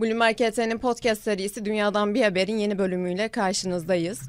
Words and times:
Bloomberg 0.00 0.40
HT'nin 0.40 0.78
podcast 0.78 1.22
serisi 1.22 1.64
Dünyadan 1.64 2.14
Bir 2.14 2.22
Haber'in 2.22 2.58
yeni 2.58 2.78
bölümüyle 2.78 3.28
karşınızdayız. 3.28 4.20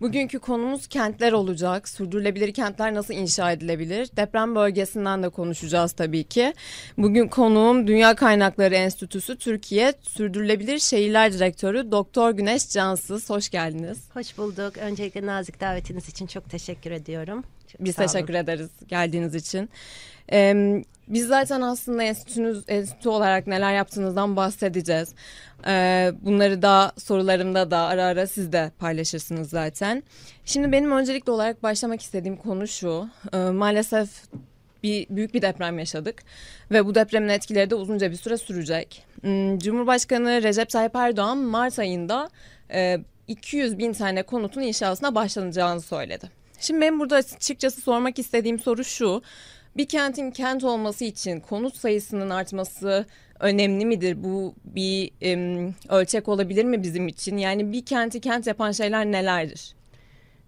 Bugünkü 0.00 0.38
konumuz 0.38 0.86
kentler 0.86 1.32
olacak. 1.32 1.88
Sürdürülebilir 1.88 2.52
kentler 2.54 2.94
nasıl 2.94 3.14
inşa 3.14 3.52
edilebilir? 3.52 4.10
Deprem 4.16 4.54
bölgesinden 4.54 5.22
de 5.22 5.28
konuşacağız 5.28 5.92
tabii 5.92 6.24
ki. 6.24 6.54
Bugün 6.98 7.28
konuğum 7.28 7.86
Dünya 7.86 8.14
Kaynakları 8.14 8.74
Enstitüsü 8.74 9.38
Türkiye 9.38 9.92
Sürdürülebilir 10.02 10.78
Şehirler 10.78 11.32
Direktörü 11.32 11.90
Doktor 11.90 12.30
Güneş 12.30 12.68
Cansız. 12.68 13.30
Hoş 13.30 13.48
geldiniz. 13.48 13.98
Hoş 14.14 14.38
bulduk. 14.38 14.78
Öncelikle 14.78 15.26
nazik 15.26 15.60
davetiniz 15.60 16.08
için 16.08 16.26
çok 16.26 16.50
teşekkür 16.50 16.90
ediyorum. 16.90 17.44
Çok 17.72 17.84
Biz 17.84 17.96
teşekkür 17.96 18.34
ederiz 18.34 18.70
geldiğiniz 18.88 19.34
için. 19.34 19.70
Ee, 20.32 20.84
biz 21.08 21.26
zaten 21.26 21.60
aslında 21.60 22.02
enstitünüz, 22.02 22.64
enstitü 22.68 23.08
olarak 23.08 23.46
neler 23.46 23.74
yaptığınızdan 23.74 24.36
bahsedeceğiz. 24.36 25.14
Ee, 25.66 26.12
bunları 26.22 26.62
da 26.62 26.92
sorularımda 26.98 27.70
da 27.70 27.78
ara 27.78 28.04
ara 28.04 28.26
siz 28.26 28.52
de 28.52 28.70
paylaşırsınız 28.78 29.50
zaten. 29.50 30.02
Şimdi 30.44 30.72
benim 30.72 30.92
öncelikli 30.92 31.30
olarak 31.30 31.62
başlamak 31.62 32.02
istediğim 32.02 32.36
konu 32.36 32.68
şu. 32.68 33.08
Ee, 33.32 33.36
maalesef 33.36 34.08
bir 34.82 35.06
büyük 35.10 35.34
bir 35.34 35.42
deprem 35.42 35.78
yaşadık 35.78 36.22
ve 36.70 36.86
bu 36.86 36.94
depremin 36.94 37.28
etkileri 37.28 37.70
de 37.70 37.74
uzunca 37.74 38.10
bir 38.10 38.16
süre 38.16 38.36
sürecek. 38.36 39.04
Hmm, 39.20 39.58
Cumhurbaşkanı 39.58 40.42
Recep 40.42 40.70
Tayyip 40.70 40.96
Erdoğan 40.96 41.38
Mart 41.38 41.78
ayında 41.78 42.30
e, 42.74 42.98
200 43.28 43.78
bin 43.78 43.92
tane 43.92 44.22
konutun 44.22 44.60
inşasına 44.60 45.14
başlanacağını 45.14 45.80
söyledi. 45.80 46.30
Şimdi 46.60 46.80
benim 46.80 47.00
burada 47.00 47.16
açıkçası 47.16 47.80
sormak 47.80 48.18
istediğim 48.18 48.58
soru 48.58 48.84
şu. 48.84 49.22
Bir 49.76 49.86
kentin 49.86 50.30
kent 50.30 50.64
olması 50.64 51.04
için 51.04 51.40
konut 51.40 51.76
sayısının 51.76 52.30
artması 52.30 53.06
önemli 53.40 53.86
midir? 53.86 54.24
Bu 54.24 54.54
bir 54.64 55.10
ölçek 55.88 56.28
olabilir 56.28 56.64
mi 56.64 56.82
bizim 56.82 57.08
için? 57.08 57.36
Yani 57.36 57.72
bir 57.72 57.84
kenti 57.84 58.20
kent 58.20 58.46
yapan 58.46 58.72
şeyler 58.72 59.06
nelerdir? 59.06 59.74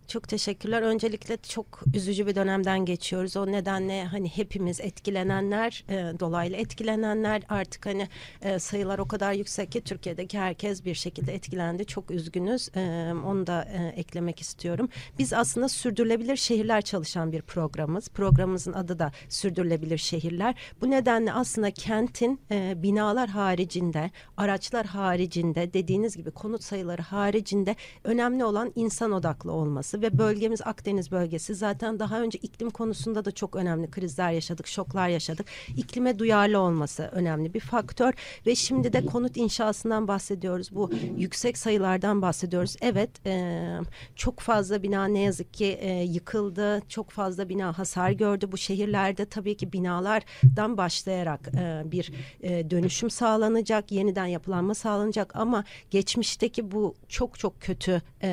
Çok 0.09 0.29
teşekkürler. 0.29 0.83
Öncelikle 0.83 1.37
çok 1.37 1.81
üzücü 1.95 2.27
bir 2.27 2.35
dönemden 2.35 2.85
geçiyoruz. 2.85 3.37
O 3.37 3.47
nedenle 3.47 4.05
hani 4.05 4.29
hepimiz 4.29 4.81
etkilenenler, 4.81 5.85
e, 5.89 6.21
dolaylı 6.21 6.57
etkilenenler 6.57 7.43
artık 7.49 7.87
hani 7.87 8.09
e, 8.43 8.59
sayılar 8.59 8.99
o 8.99 9.09
kadar 9.09 9.33
yüksek 9.33 9.73
ki 9.73 9.81
Türkiye'deki 9.81 10.39
herkes 10.39 10.85
bir 10.85 10.95
şekilde 10.95 11.35
etkilendi. 11.35 11.85
Çok 11.85 12.11
üzgünüz. 12.11 12.69
E, 12.77 13.13
onu 13.27 13.47
da 13.47 13.63
e, 13.63 14.01
eklemek 14.01 14.41
istiyorum. 14.41 14.89
Biz 15.19 15.33
aslında 15.33 15.69
sürdürülebilir 15.69 16.37
şehirler 16.37 16.83
çalışan 16.83 17.33
bir 17.33 17.43
programımız. 17.43 18.09
Programımızın 18.09 18.73
adı 18.73 18.99
da 18.99 19.13
sürdürülebilir 19.29 19.99
şehirler. 19.99 20.55
Bu 20.81 20.91
nedenle 20.91 21.33
aslında 21.33 21.71
kentin 21.71 22.41
e, 22.51 22.83
binalar 22.83 23.29
haricinde, 23.29 24.11
araçlar 24.37 24.87
haricinde, 24.87 25.73
dediğiniz 25.73 26.17
gibi 26.17 26.31
konut 26.31 26.63
sayıları 26.65 27.03
haricinde 27.03 27.77
önemli 28.05 28.45
olan 28.45 28.73
insan 28.75 29.13
odaklı 29.13 29.53
olması 29.53 29.94
olması 29.95 30.03
ve 30.03 30.19
bölgemiz 30.19 30.61
Akdeniz 30.65 31.11
bölgesi 31.11 31.55
zaten 31.55 31.99
daha 31.99 32.21
önce 32.21 32.39
iklim 32.39 32.71
konusunda 32.71 33.25
da 33.25 33.31
çok 33.31 33.57
önemli 33.57 33.91
krizler 33.91 34.33
yaşadık, 34.33 34.67
şoklar 34.67 35.09
yaşadık. 35.09 35.47
İklime 35.77 36.19
duyarlı 36.19 36.59
olması 36.59 37.11
önemli 37.13 37.51
bir 37.55 37.61
faktör 37.61 38.13
ve 38.47 38.55
şimdi 38.55 38.93
de 38.93 39.07
konut 39.07 39.37
inşasından 39.37 40.09
bahsediyoruz. 40.09 40.71
Bu 40.73 40.91
yüksek 41.17 41.59
sayılardan 41.59 42.23
bahsediyoruz. 42.23 42.77
Evet 42.81 43.11
e, 43.27 43.81
çok 44.17 44.41
fazla 44.41 44.83
bina 44.83 45.07
ne 45.07 45.21
yazık 45.21 45.55
ki 45.55 45.79
e, 45.81 46.03
yıkıldı. 46.03 46.83
Çok 46.89 47.11
fazla 47.11 47.49
bina 47.49 47.79
hasar 47.79 48.11
gördü. 48.11 48.47
Bu 48.53 48.57
şehirlerde 48.57 49.25
tabii 49.27 49.57
ki 49.57 49.73
binalardan 49.73 50.77
başlayarak 50.77 51.49
e, 51.55 51.83
bir 51.85 52.13
e, 52.43 52.71
dönüşüm 52.71 53.11
sağlanacak, 53.11 53.93
yeniden 53.93 54.27
yapılanma 54.27 54.75
sağlanacak 54.75 55.37
ama 55.37 55.65
geçmişteki 55.91 56.71
bu 56.71 56.95
çok 57.09 57.39
çok 57.39 57.61
kötü 57.61 58.03
e, 58.23 58.31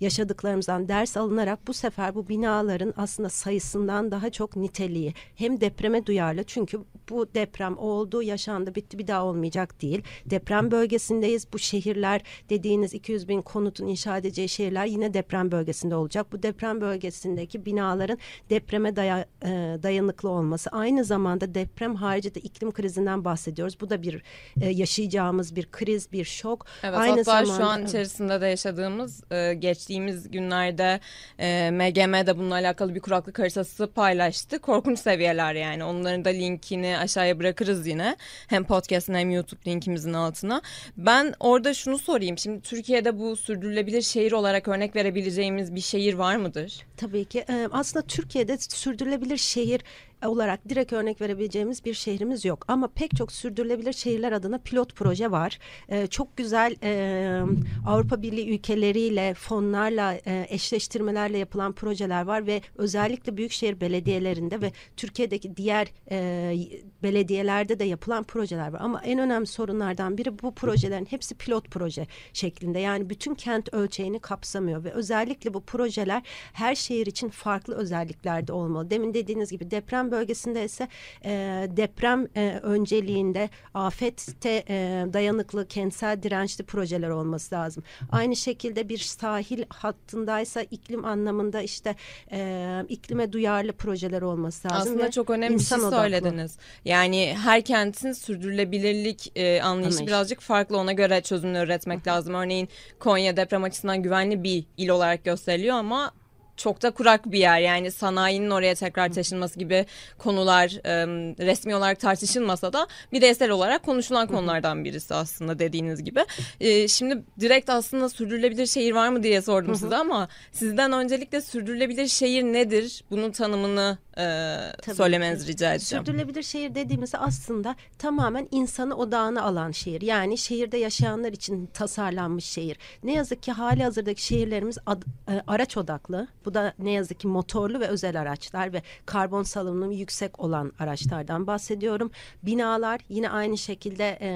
yaşadıkları 0.00 0.53
yaşadıklarımızdan 0.54 0.88
ders 0.88 1.16
alınarak 1.16 1.66
bu 1.66 1.72
sefer 1.72 2.14
bu 2.14 2.28
binaların 2.28 2.94
aslında 2.96 3.28
sayısından 3.28 4.10
daha 4.10 4.30
çok 4.30 4.56
niteliği 4.56 5.14
hem 5.36 5.60
depreme 5.60 6.06
duyarlı 6.06 6.44
çünkü 6.44 6.78
bu 7.10 7.26
deprem 7.34 7.78
oldu 7.78 8.22
yaşandı 8.22 8.74
bitti 8.74 8.98
bir 8.98 9.06
daha 9.06 9.24
olmayacak 9.24 9.82
değil. 9.82 10.02
Deprem 10.26 10.70
bölgesindeyiz 10.70 11.46
bu 11.52 11.58
şehirler 11.58 12.22
dediğiniz 12.50 12.94
200 12.94 13.28
bin 13.28 13.42
konutun 13.42 13.86
inşa 13.86 14.18
edeceği 14.18 14.48
şehirler 14.48 14.86
yine 14.86 15.14
deprem 15.14 15.50
bölgesinde 15.50 15.96
olacak. 15.96 16.32
Bu 16.32 16.42
deprem 16.42 16.80
bölgesindeki 16.80 17.66
binaların 17.66 18.18
depreme 18.50 18.96
daya, 18.96 19.26
e, 19.42 19.78
dayanıklı 19.82 20.28
olması 20.28 20.70
aynı 20.70 21.04
zamanda 21.04 21.54
deprem 21.54 21.94
harici 21.94 22.34
de 22.34 22.40
iklim 22.40 22.72
krizinden 22.72 23.24
bahsediyoruz. 23.24 23.80
Bu 23.80 23.90
da 23.90 24.02
bir 24.02 24.22
e, 24.60 24.70
yaşayacağımız 24.70 25.56
bir 25.56 25.70
kriz 25.70 26.12
bir 26.12 26.24
şok. 26.24 26.66
Evet 26.82 26.98
aynı 26.98 27.10
hatta 27.10 27.44
zamanda, 27.44 27.56
şu 27.56 27.64
an 27.64 27.86
içerisinde 27.86 28.40
de 28.40 28.46
yaşadığımız 28.46 29.24
e, 29.32 29.54
geçtiğimiz 29.54 30.30
günlerde 30.44 31.00
e, 31.38 31.70
MGM 31.70 32.38
bununla 32.38 32.54
alakalı 32.54 32.94
bir 32.94 33.00
kuraklık 33.00 33.38
haritası 33.38 33.86
paylaştı. 33.86 34.58
Korkunç 34.58 34.98
seviyeler 34.98 35.54
yani. 35.54 35.84
Onların 35.84 36.24
da 36.24 36.28
linkini 36.28 36.98
aşağıya 36.98 37.38
bırakırız 37.38 37.86
yine. 37.86 38.16
Hem 38.48 38.64
podcast'ın 38.64 39.14
hem 39.14 39.30
YouTube 39.30 39.60
linkimizin 39.66 40.12
altına. 40.12 40.62
Ben 40.96 41.34
orada 41.40 41.74
şunu 41.74 41.98
sorayım. 41.98 42.38
Şimdi 42.38 42.60
Türkiye'de 42.60 43.18
bu 43.18 43.36
sürdürülebilir 43.36 44.02
şehir 44.02 44.32
olarak 44.32 44.68
örnek 44.68 44.96
verebileceğimiz 44.96 45.74
bir 45.74 45.80
şehir 45.80 46.14
var 46.14 46.36
mıdır? 46.36 46.86
Tabii 46.96 47.24
ki. 47.24 47.44
Aslında 47.72 48.06
Türkiye'de 48.06 48.58
sürdürülebilir 48.58 49.36
şehir 49.36 49.80
olarak 50.26 50.68
direkt 50.68 50.92
örnek 50.92 51.20
verebileceğimiz 51.20 51.84
bir 51.84 51.94
şehrimiz 51.94 52.44
yok. 52.44 52.64
Ama 52.68 52.88
pek 52.88 53.16
çok 53.16 53.32
sürdürülebilir 53.32 53.92
şehirler 53.92 54.32
adına 54.32 54.58
pilot 54.58 54.94
proje 54.94 55.30
var. 55.30 55.58
E, 55.88 56.06
çok 56.06 56.36
güzel 56.36 56.76
e, 56.82 57.42
Avrupa 57.86 58.22
Birliği 58.22 58.54
ülkeleriyle, 58.54 59.34
fonlarla, 59.34 60.14
e, 60.14 60.46
eşleştirmelerle 60.48 61.38
yapılan 61.38 61.72
projeler 61.72 62.22
var 62.22 62.46
ve 62.46 62.60
özellikle 62.76 63.36
büyükşehir 63.36 63.80
belediyelerinde 63.80 64.60
ve 64.60 64.72
Türkiye'deki 64.96 65.56
diğer 65.56 65.88
e, 66.10 66.56
belediyelerde 67.02 67.78
de 67.78 67.84
yapılan 67.84 68.24
projeler 68.24 68.72
var. 68.72 68.80
Ama 68.80 69.02
en 69.02 69.18
önemli 69.18 69.46
sorunlardan 69.46 70.18
biri 70.18 70.38
bu 70.42 70.54
projelerin 70.54 71.04
hepsi 71.10 71.34
pilot 71.34 71.70
proje 71.70 72.06
şeklinde. 72.32 72.78
Yani 72.78 73.10
bütün 73.10 73.34
kent 73.34 73.74
ölçeğini 73.74 74.18
kapsamıyor 74.18 74.84
ve 74.84 74.90
özellikle 74.92 75.54
bu 75.54 75.60
projeler 75.60 76.22
her 76.52 76.74
şehir 76.74 77.06
için 77.06 77.28
farklı 77.28 77.74
özelliklerde 77.74 78.52
olmalı. 78.52 78.90
Demin 78.90 79.14
dediğiniz 79.14 79.50
gibi 79.50 79.70
deprem 79.70 80.10
bölgesinde 80.14 80.64
ise 80.64 80.88
e, 81.24 81.30
deprem 81.76 82.26
e, 82.36 82.60
önceliğinde 82.62 83.50
afette 83.74 84.64
e, 84.68 85.06
dayanıklı 85.12 85.68
kentsel 85.68 86.22
dirençli 86.22 86.64
projeler 86.64 87.08
olması 87.08 87.54
lazım. 87.54 87.84
Aynı 88.12 88.36
şekilde 88.36 88.88
bir 88.88 88.98
sahil 88.98 89.64
hattındaysa 89.68 90.62
iklim 90.62 91.04
anlamında 91.04 91.62
işte 91.62 91.94
e, 92.32 92.84
iklime 92.88 93.32
duyarlı 93.32 93.72
projeler 93.72 94.22
olması 94.22 94.68
lazım. 94.68 94.92
Aslında 94.92 95.10
çok 95.10 95.30
önemli 95.30 95.58
bir 95.58 95.64
şey 95.64 95.78
söylediniz. 95.78 96.58
Yani 96.84 97.36
her 97.44 97.62
kentin 97.62 98.12
sürdürülebilirlik 98.12 99.32
e, 99.36 99.62
anlayışı 99.62 99.94
Anlayış. 99.94 100.06
birazcık 100.06 100.40
farklı 100.40 100.78
ona 100.78 100.92
göre 100.92 101.20
çözümler 101.20 101.64
üretmek 101.66 102.06
lazım. 102.06 102.34
Örneğin 102.34 102.68
Konya 102.98 103.36
deprem 103.36 103.64
açısından 103.64 104.02
güvenli 104.02 104.42
bir 104.42 104.64
il 104.76 104.88
olarak 104.88 105.24
gösteriliyor 105.24 105.76
ama 105.76 106.12
çok 106.56 106.82
da 106.82 106.90
kurak 106.90 107.32
bir 107.32 107.38
yer 107.38 107.60
yani 107.60 107.90
sanayinin 107.90 108.50
oraya 108.50 108.74
tekrar 108.74 109.12
taşınması 109.12 109.58
gibi 109.58 109.86
konular 110.18 110.70
e, 110.84 111.06
resmi 111.46 111.76
olarak 111.76 112.00
tartışılmasa 112.00 112.72
da 112.72 112.86
bireysel 113.12 113.50
olarak 113.50 113.82
konuşulan 113.82 114.26
konulardan 114.26 114.84
birisi 114.84 115.14
aslında 115.14 115.58
dediğiniz 115.58 116.04
gibi. 116.04 116.24
E, 116.60 116.88
şimdi 116.88 117.22
direkt 117.40 117.70
aslında 117.70 118.08
sürdürülebilir 118.08 118.66
şehir 118.66 118.92
var 118.92 119.08
mı 119.08 119.22
diye 119.22 119.42
sordum 119.42 119.74
size 119.74 119.96
ama 119.96 120.28
sizden 120.52 120.92
öncelikle 120.92 121.40
sürdürülebilir 121.40 122.06
şehir 122.06 122.42
nedir? 122.42 123.04
Bunun 123.10 123.30
tanımını 123.30 123.98
e, 124.18 124.94
söylemenizi 124.94 125.52
rica 125.52 125.74
edeceğim. 125.74 126.04
Sürdürülebilir 126.04 126.42
şehir 126.42 126.74
dediğimiz 126.74 127.14
aslında 127.14 127.76
tamamen 127.98 128.48
insanı 128.50 128.96
odağına 128.96 129.42
alan 129.42 129.70
şehir. 129.70 130.02
Yani 130.02 130.38
şehirde 130.38 130.78
yaşayanlar 130.78 131.32
için 131.32 131.66
tasarlanmış 131.66 132.44
şehir. 132.44 132.78
Ne 133.02 133.12
yazık 133.12 133.42
ki 133.42 133.52
hali 133.52 133.82
hazırdaki 133.82 134.24
şehirlerimiz 134.24 134.78
ad, 134.86 135.02
e, 135.28 135.42
araç 135.46 135.76
odaklı. 135.76 136.28
Bu 136.44 136.54
da 136.54 136.74
ne 136.78 136.90
yazık 136.90 137.20
ki 137.20 137.28
motorlu 137.28 137.80
ve 137.80 137.86
özel 137.86 138.20
araçlar 138.20 138.72
ve 138.72 138.82
karbon 139.06 139.42
salınımı 139.42 139.94
yüksek 139.94 140.40
olan 140.40 140.72
araçlardan 140.78 141.46
bahsediyorum. 141.46 142.10
Binalar 142.42 143.00
yine 143.08 143.30
aynı 143.30 143.58
şekilde 143.58 144.18
e, 144.20 144.30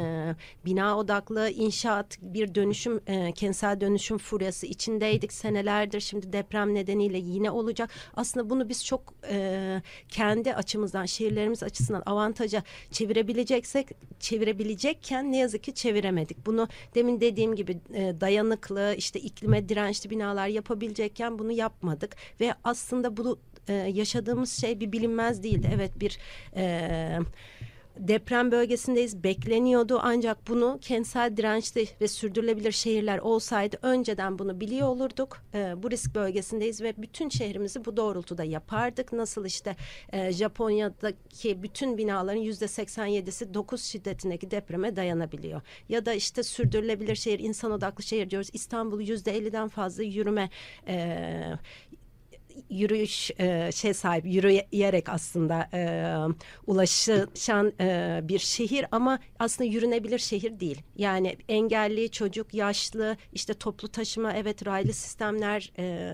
bina 0.65 0.99
odaklı 0.99 1.51
inşaat 1.51 2.19
bir 2.23 2.55
dönüşüm 2.55 3.01
e, 3.07 3.33
kentsel 3.33 3.81
dönüşüm 3.81 4.19
furyası 4.19 4.67
içindeydik 4.67 5.33
senelerdir. 5.33 6.01
Şimdi 6.01 6.33
deprem 6.33 6.75
nedeniyle 6.75 7.19
yine 7.19 7.51
olacak. 7.51 7.91
Aslında 8.17 8.51
bunu 8.51 8.69
biz 8.69 8.85
çok 8.85 9.15
e, 9.31 9.83
kendi 10.09 10.55
açımızdan 10.55 11.05
şehirlerimiz 11.05 11.63
açısından 11.63 12.03
avantaja 12.07 12.63
çevirebileceksek 12.91 13.89
çevirebilecekken 14.21 15.33
ne 15.33 15.39
yazık 15.39 15.63
ki 15.63 15.75
çeviremedik. 15.75 16.47
Bunu 16.47 16.69
demin 16.95 17.21
dediğim 17.21 17.55
gibi 17.55 17.79
e, 17.95 18.21
dayanıklı 18.21 18.95
işte 18.97 19.21
iklime 19.21 19.69
dirençli 19.69 20.11
binalar 20.11 20.49
yapabilecekken 20.49 21.39
bunu 21.39 21.53
yapmadık 21.53 21.98
ve 22.41 22.55
aslında 22.65 23.17
bu 23.17 23.39
e, 23.69 23.73
yaşadığımız 23.73 24.61
şey 24.61 24.81
bir 24.81 24.93
bilinmez 24.93 25.43
değildi. 25.43 25.71
Evet 25.75 26.01
bir 26.01 26.19
e, 26.57 27.19
deprem 27.99 28.53
bölgesindeyiz 28.53 29.25
bekleniyordu 29.25 30.01
ancak 30.03 30.49
bunu 30.49 30.79
kentsel 30.81 31.37
dirençli 31.37 31.89
ve 32.01 32.09
sürdürülebilir 32.09 32.73
şehirler 32.73 33.19
olsaydı 33.19 33.77
önceden 33.83 34.39
bunu 34.39 34.61
biliyor 34.61 34.89
olurduk. 34.89 35.39
E, 35.55 35.83
bu 35.83 35.91
risk 35.91 36.15
bölgesindeyiz 36.15 36.83
ve 36.83 36.95
bütün 36.97 37.29
şehrimizi 37.29 37.85
bu 37.85 37.97
doğrultuda 37.97 38.45
yapardık. 38.45 39.13
Nasıl 39.13 39.45
işte 39.45 39.77
e, 40.13 40.33
Japonya'daki 40.33 41.63
bütün 41.63 41.99
binaların 41.99 42.41
yüzde 42.41 42.65
87'si 42.65 43.55
9 43.55 43.83
şiddetindeki 43.83 44.51
depreme 44.51 44.97
dayanabiliyor. 44.97 45.61
Ya 45.89 46.07
da 46.07 46.13
işte 46.13 46.43
sürdürülebilir 46.43 47.17
şehir, 47.17 47.39
insan 47.39 47.71
odaklı 47.71 48.05
şehir 48.05 48.31
diyoruz. 48.31 48.51
İstanbul 48.53 49.01
yüzde 49.01 49.39
50'den 49.39 49.69
fazla 49.69 50.03
yürüme 50.03 50.51
e, 50.89 51.59
yürüyüş 52.71 53.31
e, 53.39 53.73
şey 53.73 53.95
sahip 53.95 54.27
yürüyerek 54.27 55.09
aslında 55.09 55.69
e, 55.75 55.81
ulaşan 56.67 57.73
e, 57.81 58.21
bir 58.23 58.39
şehir 58.39 58.87
ama 58.93 59.19
aslında 59.39 59.71
yürünebilir 59.71 60.19
şehir 60.19 60.61
değil. 60.61 60.83
Yani 60.97 61.37
engelli 61.49 62.11
çocuk, 62.11 62.55
yaşlı, 62.55 63.17
işte 63.33 63.55
toplu 63.55 63.89
taşıma 63.89 64.33
evet 64.33 64.67
raylı 64.67 64.93
sistemler 64.93 65.73
e, 65.79 66.13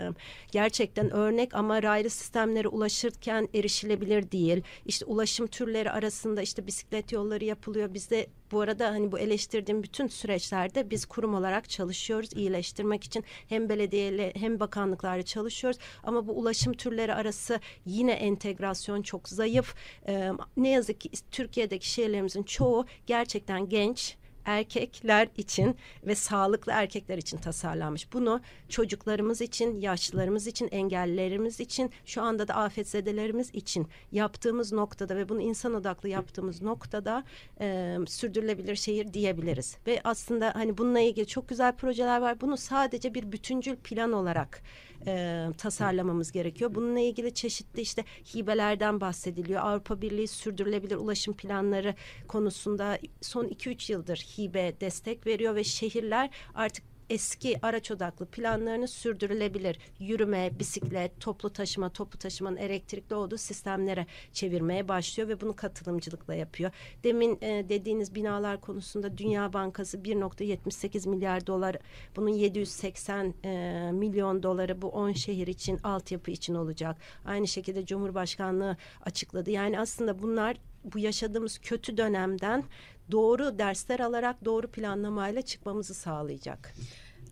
gerçekten 0.52 1.10
örnek 1.10 1.54
ama 1.54 1.82
raylı 1.82 2.10
sistemlere 2.10 2.68
ulaşırken 2.68 3.48
erişilebilir 3.54 4.30
değil. 4.30 4.62
İşte 4.86 5.04
ulaşım 5.04 5.46
türleri 5.46 5.90
arasında 5.90 6.42
işte 6.42 6.66
bisiklet 6.66 7.12
yolları 7.12 7.44
yapılıyor. 7.44 7.94
Bizde 7.94 8.26
bu 8.52 8.60
arada 8.60 8.90
hani 8.90 9.12
bu 9.12 9.18
eleştirdiğim 9.18 9.82
bütün 9.82 10.06
süreçlerde 10.06 10.90
biz 10.90 11.06
kurum 11.06 11.34
olarak 11.34 11.70
çalışıyoruz 11.70 12.32
iyileştirmek 12.32 13.04
için 13.04 13.24
hem 13.48 13.68
belediyeyle 13.68 14.32
hem 14.36 14.60
bakanlıklarla 14.60 15.22
çalışıyoruz 15.22 15.80
ama 16.02 16.26
bu 16.26 16.32
ulaşım 16.32 16.72
türleri 16.72 17.14
arası 17.14 17.60
yine 17.86 18.12
entegrasyon 18.12 19.02
çok 19.02 19.28
zayıf. 19.28 19.74
Ee, 20.08 20.30
ne 20.56 20.68
yazık 20.68 21.00
ki 21.00 21.10
Türkiye'deki 21.30 21.90
şehirlerimizin 21.90 22.42
çoğu 22.42 22.86
gerçekten 23.06 23.68
genç 23.68 24.16
erkekler 24.44 25.28
için 25.36 25.76
ve 26.06 26.14
sağlıklı 26.14 26.72
erkekler 26.72 27.18
için 27.18 27.38
tasarlanmış. 27.38 28.12
Bunu 28.12 28.40
çocuklarımız 28.68 29.40
için, 29.40 29.80
yaşlılarımız 29.80 30.46
için, 30.46 30.68
engellilerimiz 30.68 31.60
için, 31.60 31.90
şu 32.06 32.22
anda 32.22 32.48
da 32.48 32.54
afetzedelerimiz 32.54 33.54
için 33.54 33.88
yaptığımız 34.12 34.72
noktada 34.72 35.16
ve 35.16 35.28
bunu 35.28 35.40
insan 35.40 35.74
odaklı 35.74 36.08
yaptığımız 36.08 36.62
noktada 36.62 37.24
e, 37.60 37.96
sürdürülebilir 38.06 38.76
şehir 38.76 39.12
diyebiliriz. 39.12 39.76
Ve 39.86 40.00
aslında 40.04 40.54
hani 40.54 40.78
bununla 40.78 41.00
ilgili 41.00 41.26
çok 41.26 41.48
güzel 41.48 41.76
projeler 41.76 42.20
var. 42.20 42.40
Bunu 42.40 42.56
sadece 42.56 43.14
bir 43.14 43.32
bütüncül 43.32 43.76
plan 43.76 44.12
olarak 44.12 44.62
e, 45.06 45.46
tasarlamamız 45.58 46.32
gerekiyor. 46.32 46.74
Bununla 46.74 47.00
ilgili 47.00 47.34
çeşitli 47.34 47.80
işte 47.80 48.04
hibelerden 48.34 49.00
bahsediliyor. 49.00 49.62
Avrupa 49.62 50.00
Birliği 50.00 50.28
sürdürülebilir 50.28 50.96
ulaşım 50.96 51.34
planları 51.34 51.94
konusunda 52.28 52.98
son 53.20 53.44
2-3 53.44 53.92
yıldır 53.92 54.16
hibe 54.38 54.80
destek 54.80 55.26
veriyor 55.26 55.54
ve 55.54 55.64
şehirler 55.64 56.30
artık 56.54 56.84
eski 57.10 57.58
araç 57.62 57.90
odaklı 57.90 58.26
planlarını 58.26 58.88
sürdürülebilir 58.88 59.78
yürüme, 59.98 60.50
bisiklet, 60.58 61.20
toplu 61.20 61.52
taşıma, 61.52 61.88
toplu 61.88 62.18
taşımanın 62.18 62.56
elektrikli 62.56 63.14
olduğu 63.14 63.38
sistemlere 63.38 64.06
çevirmeye 64.32 64.88
başlıyor 64.88 65.28
ve 65.28 65.40
bunu 65.40 65.56
katılımcılıkla 65.56 66.34
yapıyor. 66.34 66.70
Demin 67.04 67.38
e, 67.40 67.68
dediğiniz 67.68 68.14
binalar 68.14 68.60
konusunda 68.60 69.18
Dünya 69.18 69.52
Bankası 69.52 69.98
1.78 69.98 71.08
milyar 71.08 71.46
dolar, 71.46 71.76
bunun 72.16 72.28
780 72.28 73.34
e, 73.44 73.90
milyon 73.92 74.42
doları 74.42 74.82
bu 74.82 74.88
10 74.88 75.12
şehir 75.12 75.46
için, 75.46 75.78
altyapı 75.78 76.30
için 76.30 76.54
olacak. 76.54 76.96
Aynı 77.24 77.48
şekilde 77.48 77.86
Cumhurbaşkanlığı 77.86 78.76
açıkladı. 79.02 79.50
Yani 79.50 79.80
aslında 79.80 80.22
bunlar 80.22 80.56
bu 80.84 80.98
yaşadığımız 80.98 81.58
kötü 81.58 81.96
dönemden 81.96 82.64
doğru 83.10 83.58
dersler 83.58 84.00
alarak 84.00 84.44
doğru 84.44 84.68
planlamayla 84.68 85.42
çıkmamızı 85.42 85.94
sağlayacak. 85.94 86.74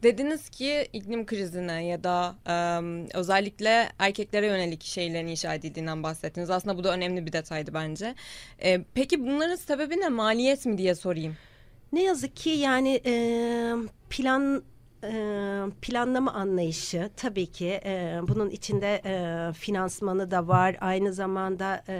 Dediniz 0.03 0.49
ki 0.49 0.89
iklim 0.93 1.27
krizine 1.27 1.87
ya 1.87 2.05
da 2.05 2.35
um, 2.47 3.07
özellikle 3.15 3.89
erkeklere 3.99 4.47
yönelik 4.47 4.83
şeylerin 4.83 5.27
inşa 5.27 5.55
edildiğinden 5.55 6.03
bahsettiniz. 6.03 6.51
Aslında 6.51 6.79
bu 6.79 6.85
da 6.85 6.95
önemli 6.95 7.27
bir 7.27 7.33
detaydı 7.33 7.75
bence. 7.75 8.15
E, 8.63 8.85
peki 8.95 9.21
bunların 9.21 9.57
sebebi 9.57 10.01
ne? 10.01 10.09
Maliyet 10.09 10.67
mi 10.67 10.79
diye 10.79 10.95
sorayım. 10.95 11.37
Ne 11.93 12.03
yazık 12.03 12.37
ki 12.37 12.51
yani 12.51 13.01
e, 13.07 13.15
plan 14.11 14.63
planlama 15.83 16.33
anlayışı 16.33 17.11
tabii 17.17 17.47
ki 17.47 17.81
e, 17.85 18.21
bunun 18.29 18.51
içinde 18.51 19.03
e, 19.05 19.53
finansmanı 19.53 20.31
da 20.31 20.49
var 20.49 20.77
aynı 20.81 21.13
zamanda 21.13 21.85
e, 21.89 21.97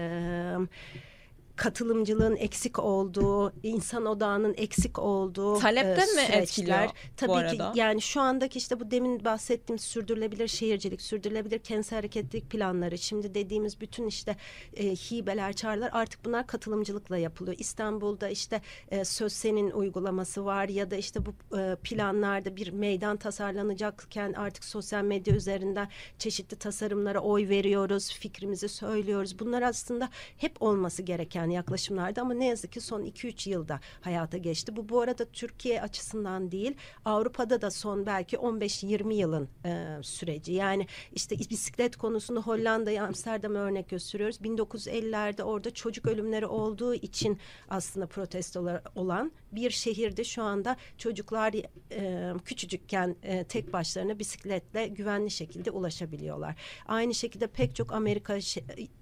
katılımcılığın 1.63 2.37
eksik 2.37 2.79
olduğu, 2.79 3.53
insan 3.63 4.07
odağının 4.07 4.55
eksik 4.57 4.99
olduğu 4.99 5.59
Talepten 5.59 6.09
e, 6.09 6.13
mi 6.15 6.37
etkiliyor 6.37 6.89
Tabii 7.17 7.33
arada? 7.33 7.73
ki 7.73 7.79
yani 7.79 8.03
şu 8.03 8.21
andaki 8.21 8.59
işte 8.59 8.81
bu 8.81 8.91
demin 8.91 9.25
bahsettiğim 9.25 9.79
sürdürülebilir 9.79 10.49
şehircilik, 10.49 11.03
sürdürülebilir 11.03 11.59
kentsel 11.59 11.97
hareketlilik 11.97 12.51
planları, 12.51 12.99
şimdi 12.99 13.35
dediğimiz 13.35 13.81
bütün 13.81 14.07
işte 14.07 14.37
e, 14.77 14.95
hibeler, 14.95 15.53
çağrılar 15.53 15.91
artık 15.93 16.25
bunlar 16.25 16.47
katılımcılıkla 16.47 17.19
yapılıyor. 17.19 17.57
İstanbul'da 17.59 18.29
işte 18.29 18.61
e, 18.91 19.05
Sözsen'in 19.05 19.71
uygulaması 19.71 20.45
var 20.45 20.69
ya 20.69 20.91
da 20.91 20.97
işte 20.97 21.21
bu 21.27 21.59
e, 21.59 21.77
planlarda 21.83 22.57
bir 22.57 22.71
meydan 22.71 23.17
tasarlanacakken 23.17 24.33
artık 24.33 24.65
sosyal 24.65 25.05
medya 25.05 25.35
üzerinden 25.35 25.89
çeşitli 26.19 26.57
tasarımlara 26.57 27.21
oy 27.21 27.49
veriyoruz, 27.49 28.13
fikrimizi 28.13 28.69
söylüyoruz. 28.69 29.39
Bunlar 29.39 29.63
aslında 29.63 30.09
hep 30.37 30.63
olması 30.63 31.03
gereken 31.03 31.52
yaklaşımlardı 31.53 32.21
ama 32.21 32.35
ne 32.35 32.47
yazık 32.47 32.73
ki 32.73 32.81
son 32.81 33.03
2-3 33.03 33.51
yılda 33.51 33.81
hayata 34.01 34.39
geçti. 34.39 34.77
Bu 34.77 34.89
bu 34.89 35.01
arada 35.01 35.25
Türkiye 35.25 35.83
açısından 35.83 36.51
değil 36.51 36.77
Avrupa'da 37.05 37.61
da 37.61 37.71
son 37.71 38.07
belki 38.07 38.37
15-20 38.37 39.15
yılın 39.15 39.49
e, 39.65 39.99
süreci. 40.03 40.53
Yani 40.53 40.87
işte 41.13 41.39
bisiklet 41.39 41.97
konusunda 41.97 42.41
Hollanda'yı 42.41 43.03
Amsterdam'a 43.03 43.59
örnek 43.59 43.89
gösteriyoruz. 43.89 44.37
1950'lerde 44.37 45.43
orada 45.43 45.71
çocuk 45.71 46.07
ölümleri 46.07 46.47
olduğu 46.47 46.95
için 46.95 47.39
aslında 47.69 48.07
protestolar 48.07 48.83
olan 48.95 49.33
bir 49.53 49.71
şehirde 49.71 50.25
şu 50.25 50.43
anda 50.43 50.77
çocuklar 50.99 51.55
e, 51.93 52.33
küçücükken 52.45 53.17
e, 53.23 53.45
tek 53.45 53.73
başlarına 53.73 54.19
bisikletle 54.19 54.89
güvenli 54.89 55.31
şekilde 55.31 55.71
ulaşabiliyorlar. 55.71 56.55
Aynı 56.87 57.15
şekilde 57.15 57.47
pek 57.47 57.75
çok 57.75 57.93
Amerika 57.93 58.39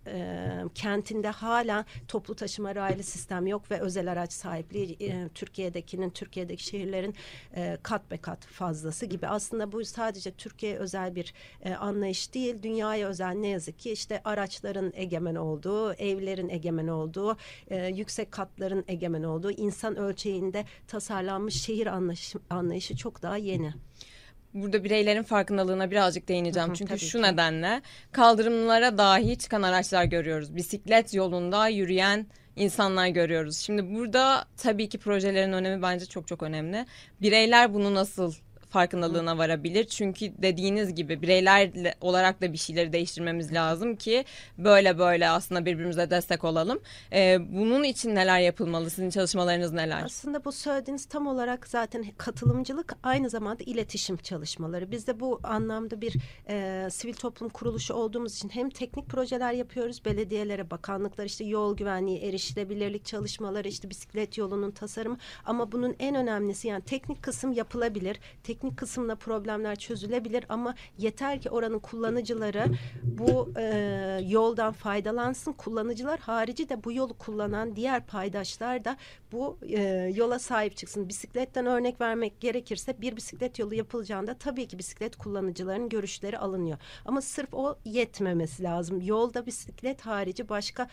e, 0.07 0.51
kentinde 0.75 1.29
hala 1.29 1.85
toplu 2.09 2.35
taşıma 2.35 2.75
raylı 2.75 3.03
sistem 3.03 3.47
yok 3.47 3.71
ve 3.71 3.81
özel 3.81 4.13
araç 4.13 4.33
sahipliği 4.33 4.97
e, 5.01 5.29
Türkiye'dekinin 5.29 6.11
Türkiye'deki 6.11 6.65
şehirlerin 6.65 7.15
e, 7.57 7.79
kat 7.83 8.11
be 8.11 8.17
kat 8.17 8.47
fazlası 8.47 9.07
gibi. 9.07 9.27
Aslında 9.27 9.73
bu 9.73 9.85
sadece 9.85 10.31
Türkiye 10.31 10.77
özel 10.77 11.15
bir 11.15 11.35
e, 11.63 11.75
anlayış 11.75 12.35
değil, 12.35 12.63
dünyaya 12.63 13.09
özel 13.09 13.35
ne 13.35 13.49
yazık 13.49 13.79
ki 13.79 13.93
işte 13.93 14.21
araçların 14.25 14.93
egemen 14.95 15.35
olduğu, 15.35 15.93
evlerin 15.93 16.49
egemen 16.49 16.89
olduğu, 16.89 17.37
e, 17.71 17.87
yüksek 17.87 18.33
katların 18.33 18.85
egemen 18.89 19.23
olduğu, 19.23 19.51
insan 19.51 19.97
ölçeğinde 20.41 20.65
tasarlanmış 20.89 21.63
şehir 21.63 21.87
anlayışı, 21.87 22.39
anlayışı 22.51 22.97
çok 22.97 23.23
daha 23.23 23.37
yeni 23.37 23.73
burada 24.55 24.85
bireylerin 24.85 25.23
farkındalığına 25.23 25.91
birazcık 25.91 26.29
değineceğim. 26.29 26.69
Hı 26.69 26.73
hı, 26.73 26.77
Çünkü 26.77 26.99
şu 26.99 27.19
ki. 27.19 27.23
nedenle 27.23 27.83
kaldırımlara 28.13 28.99
dahi 28.99 29.39
çıkan 29.39 29.63
araçlar 29.63 30.05
görüyoruz. 30.05 30.57
Bisiklet 30.57 31.15
yolunda 31.15 31.69
yürüyen 31.69 32.27
insanlar 32.57 33.09
görüyoruz. 33.09 33.59
Şimdi 33.59 33.95
burada 33.95 34.45
tabii 34.57 34.89
ki 34.89 34.99
projelerin 34.99 35.53
önemi 35.53 35.83
bence 35.83 36.07
çok 36.07 36.29
çok 36.29 36.43
önemli. 36.43 36.87
Bireyler 37.23 37.75
bunu 37.75 37.95
nasıl 37.95 38.35
farkındalığına 38.71 39.39
varabilir. 39.39 39.85
Çünkü 39.85 40.33
dediğiniz 40.43 40.95
gibi 40.95 41.23
bireyler 41.23 41.71
olarak 42.01 42.43
da 42.43 42.53
bir 42.53 42.59
şeyleri 42.59 42.93
değiştirmemiz 42.93 43.53
lazım 43.53 43.97
ki 43.97 44.25
böyle 44.59 44.99
böyle 44.99 45.29
aslında 45.29 45.67
birbirimize 45.67 46.11
destek 46.11 46.45
olalım. 46.45 46.81
Ee, 47.13 47.39
bunun 47.53 47.85
için 47.85 48.15
neler 48.15 48.41
yapılmalı? 48.41 48.91
Sizin 48.91 49.11
çalışmalarınız 49.11 49.73
neler? 49.73 50.03
Aslında 50.05 50.45
bu 50.45 50.53
söylediğiniz 50.53 51.07
tam 51.07 51.27
olarak 51.27 51.69
zaten 51.69 52.05
katılımcılık 52.19 52.95
aynı 53.03 53.31
zamanda 53.31 53.63
iletişim 53.65 54.17
çalışmaları. 54.17 54.91
Biz 54.91 55.07
de 55.07 55.21
bu 55.21 55.41
anlamda 55.43 56.01
bir 56.01 56.17
e, 56.49 56.89
sivil 56.91 57.15
toplum 57.15 57.49
kuruluşu 57.49 57.95
olduğumuz 57.95 58.37
için 58.37 58.49
hem 58.49 58.71
teknik 58.71 59.09
projeler 59.09 59.53
yapıyoruz 59.53 60.05
belediyelere, 60.05 60.71
bakanlıklar 60.71 61.25
işte 61.25 61.45
yol 61.45 61.77
güvenliği, 61.77 62.19
erişilebilirlik 62.19 63.05
çalışmaları, 63.05 63.69
işte 63.69 63.91
bisiklet 63.91 64.39
yolunun 64.39 64.71
tasarımı 64.71 65.19
ama 65.45 65.73
bunun 65.73 65.97
en 65.99 66.15
önemlisi 66.15 66.69
yani 66.69 66.83
teknik 66.83 67.23
kısım 67.23 67.53
yapılabilir. 67.53 68.21
Tek 68.43 68.60
teknik 68.61 68.77
kısımda 68.77 69.15
problemler 69.15 69.77
çözülebilir 69.77 70.45
ama 70.49 70.75
yeter 70.99 71.41
ki 71.41 71.51
oranın 71.51 71.79
kullanıcıları 71.79 72.65
bu 73.03 73.53
e, 73.57 74.21
yoldan 74.29 74.73
faydalansın. 74.73 75.53
Kullanıcılar 75.53 76.21
harici 76.21 76.69
de 76.69 76.85
bu 76.85 76.93
yolu 76.93 77.15
kullanan 77.15 77.77
diğer 77.77 78.07
paydaşlar 78.07 78.85
da 78.85 78.97
bu 79.33 79.59
e, 79.63 79.83
yola 80.15 80.39
sahip 80.39 80.77
çıksın. 80.77 81.09
Bisikletten 81.09 81.67
örnek 81.67 82.01
vermek 82.01 82.41
gerekirse 82.41 83.01
bir 83.01 83.17
bisiklet 83.17 83.59
yolu 83.59 83.75
yapılacağında 83.75 84.35
tabii 84.35 84.69
ki 84.69 84.79
bisiklet 84.79 85.17
kullanıcıların 85.17 85.89
görüşleri 85.89 86.39
alınıyor. 86.39 86.79
Ama 87.05 87.21
sırf 87.21 87.55
o 87.55 87.79
yetmemesi 87.85 88.63
lazım. 88.63 89.01
Yolda 89.01 89.47
bisiklet 89.47 90.01
harici 90.01 90.49
başka 90.49 90.89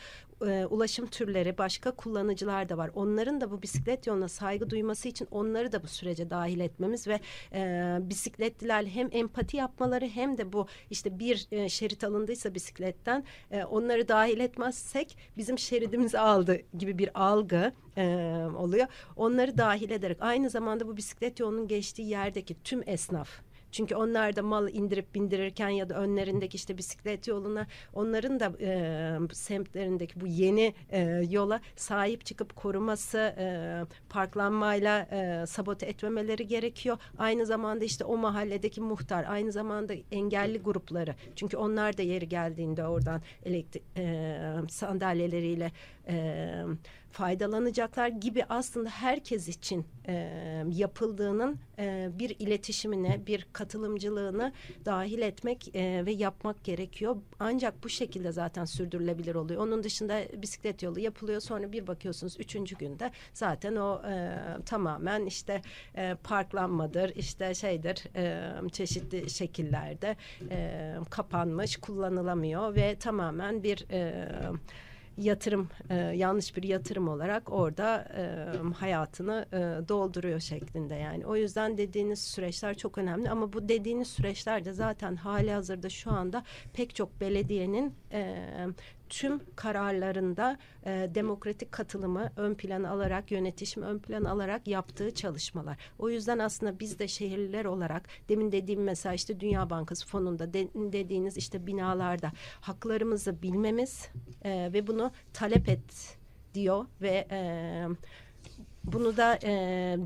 e, 0.46 0.65
ulaşım 0.65 1.08
türleri, 1.08 1.58
başka 1.58 1.91
kullanıcılar 1.91 2.70
da 2.70 2.77
var. 2.77 2.91
Onların 2.96 3.41
da 3.41 3.51
bu 3.51 3.62
bisiklet 3.62 4.08
yoluna 4.08 4.27
saygı 4.27 4.70
duyması 4.70 5.08
için 5.08 5.27
onları 5.32 5.72
da 5.72 5.84
bu 5.84 5.88
sürece 5.88 6.29
dahil 6.29 6.60
etmemiz 6.60 7.08
ve 7.08 7.20
e, 7.53 7.98
bisikletliler 8.01 8.86
hem 8.86 9.10
empati 9.12 9.58
yapmaları 9.58 10.06
hem 10.06 10.38
de 10.38 10.53
bu 10.53 10.67
işte 10.89 11.20
bir 11.20 11.48
e, 11.51 11.70
şerit 11.70 12.03
alındıysa 12.03 12.53
bisikletten 12.53 13.24
e, 13.51 13.63
onları 13.63 14.08
dahil 14.08 14.39
etmezsek 14.39 15.17
bizim 15.38 15.60
şeridimizi 15.60 16.20
aldı 16.20 16.62
gibi 16.77 16.98
bir 16.98 17.22
algı 17.24 17.72
e, 17.98 18.06
oluyor. 18.58 18.88
Onları 19.15 19.58
dahil 19.58 19.91
ederek 19.91 20.17
aynı 20.22 20.50
zamanda 20.50 20.88
bu 20.88 20.98
bisiklet 20.98 21.39
yolunun 21.39 21.67
geçtiği 21.67 22.10
yerdeki 22.10 22.56
tüm 22.63 22.84
esnaf 22.86 23.29
çünkü 23.72 23.96
onlar 23.96 24.36
da 24.36 24.44
mal 24.44 24.70
indirip 24.70 25.16
bindirirken 25.16 25.70
ya 25.70 25.90
da 25.90 25.96
önlerindeki 25.96 26.56
işte 26.56 26.78
bisiklet 26.78 27.28
yoluna 27.28 27.68
onların 27.94 28.40
da 28.40 28.54
e, 28.62 29.34
semtlerindeki 29.34 30.22
bu 30.22 30.28
yeni 30.28 30.74
e, 30.90 31.00
yola 31.30 31.62
sahip 31.76 32.26
çıkıp 32.26 32.56
koruması, 32.56 33.18
e, 33.18 33.48
parklanmayla 34.10 35.08
e, 35.12 35.46
sabote 35.46 35.86
etmemeleri 35.86 36.48
gerekiyor. 36.48 36.98
Aynı 37.18 37.46
zamanda 37.46 37.86
işte 37.86 38.04
o 38.04 38.18
mahalledeki 38.18 38.82
muhtar, 38.82 39.26
aynı 39.30 39.52
zamanda 39.52 39.94
engelli 40.12 40.60
grupları. 40.60 41.16
Çünkü 41.36 41.58
onlar 41.58 41.98
da 41.98 42.02
yeri 42.02 42.30
geldiğinde 42.30 42.88
oradan 42.88 43.22
elektrik 43.46 43.84
e, 43.98 44.38
sandalyeleriyle 44.70 45.72
e, 46.10 46.64
faydalanacaklar 47.12 48.08
gibi 48.08 48.46
aslında 48.50 48.90
herkes 48.90 49.48
için 49.48 49.86
e, 50.08 50.14
yapıldığının 50.72 51.60
e, 51.80 52.10
bir 52.20 52.36
iletişimine, 52.40 53.28
bir 53.28 53.48
katılımcılığını 53.54 54.54
dahil 54.86 55.22
etmek 55.22 55.76
e, 55.76 56.06
ve 56.06 56.12
yapmak 56.12 56.64
gerekiyor. 56.64 57.18
Ancak 57.40 57.84
bu 57.84 57.90
şekilde 57.90 58.32
zaten 58.32 58.66
sürdürülebilir 58.66 59.36
oluyor. 59.36 59.62
Onun 59.62 59.84
dışında 59.84 60.22
bisiklet 60.42 60.84
yolu 60.84 61.00
yapılıyor. 61.00 61.42
Sonra 61.42 61.72
bir 61.72 61.88
bakıyorsunuz 61.88 62.40
üçüncü 62.40 62.78
günde 62.78 63.12
zaten 63.34 63.76
o 63.76 64.02
e, 64.10 64.38
tamamen 64.66 65.26
işte 65.26 65.62
e, 65.96 66.16
parklanmadır, 66.24 67.16
işte 67.16 67.54
şeydir, 67.54 68.04
e, 68.16 68.52
çeşitli 68.72 69.30
şekillerde 69.30 70.16
e, 70.52 70.96
kapanmış, 71.10 71.78
kullanılamıyor 71.78 72.76
ve 72.76 72.96
tamamen 72.96 73.64
bir 73.64 73.86
e, 73.92 74.30
yatırım 75.18 75.70
e, 75.90 75.96
yanlış 75.96 76.56
bir 76.58 76.64
yatırım 76.64 77.08
olarak 77.08 77.52
orada 77.52 78.08
e, 78.18 78.74
hayatını 78.74 79.46
e, 79.54 79.88
dolduruyor 79.88 80.40
şeklinde 80.40 80.96
yani. 80.96 81.26
O 81.26 81.36
yüzden 81.36 81.78
dediğiniz 81.78 82.22
süreçler 82.22 82.78
çok 82.78 82.98
önemli 82.98 83.30
ama 83.30 83.54
bu 83.54 83.70
dediğiniz 83.70 84.08
süreçler 84.08 84.66
de 84.66 84.74
zaten 84.74 85.16
hali 85.16 85.52
hazırda 85.52 85.90
şu 85.90 86.12
anda 86.12 86.44
pek 86.74 86.96
çok 86.96 87.22
belediyenin 87.22 87.94
e, 88.12 88.46
tüm 89.10 89.42
kararlarında 89.56 90.58
e, 90.86 91.10
demokratik 91.16 91.72
katılımı 91.72 92.32
ön 92.36 92.56
plana 92.56 92.90
alarak 92.90 93.32
yönetişimi 93.32 93.86
ön 93.86 94.00
plana 94.00 94.32
alarak 94.32 94.68
yaptığı 94.68 95.14
çalışmalar. 95.14 95.78
O 96.00 96.10
yüzden 96.10 96.40
aslında 96.40 96.80
biz 96.80 97.00
de 97.00 97.08
şehirliler 97.08 97.66
olarak 97.66 98.08
demin 98.30 98.52
dediğim 98.52 98.84
mesela 98.84 99.16
işte 99.16 99.40
Dünya 99.40 99.70
Bankası 99.70 100.08
fonunda 100.08 100.54
de, 100.54 100.68
dediğiniz 100.76 101.38
işte 101.38 101.68
binalarda 101.68 102.32
haklarımızı 102.62 103.42
bilmemiz 103.42 104.10
e, 104.44 104.70
ve 104.74 104.88
bunu 104.88 105.12
talep 105.34 105.70
et 105.70 106.18
diyor 106.54 106.86
ve 107.02 107.28
e, 107.32 107.40
bunu 108.88 109.17
da 109.17 109.39
e, 109.44 109.51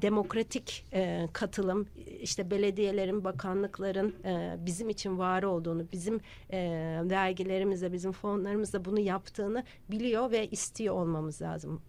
demokratik 0.01 0.85
e, 0.93 1.27
katılım, 1.33 1.87
işte 2.21 2.51
belediyelerin, 2.51 3.23
bakanlıkların 3.23 4.15
e, 4.25 4.55
bizim 4.65 4.89
için 4.89 5.17
var 5.17 5.43
olduğunu, 5.43 5.91
bizim 5.91 6.19
e, 6.49 6.59
vergilerimizle, 7.03 7.93
bizim 7.93 8.11
fonlarımızla 8.11 8.85
bunu 8.85 8.99
yaptığını 8.99 9.63
biliyor 9.91 10.31
ve 10.31 10.47
istiyor 10.47 10.95
olmamız 10.95 11.41
lazım 11.41 11.81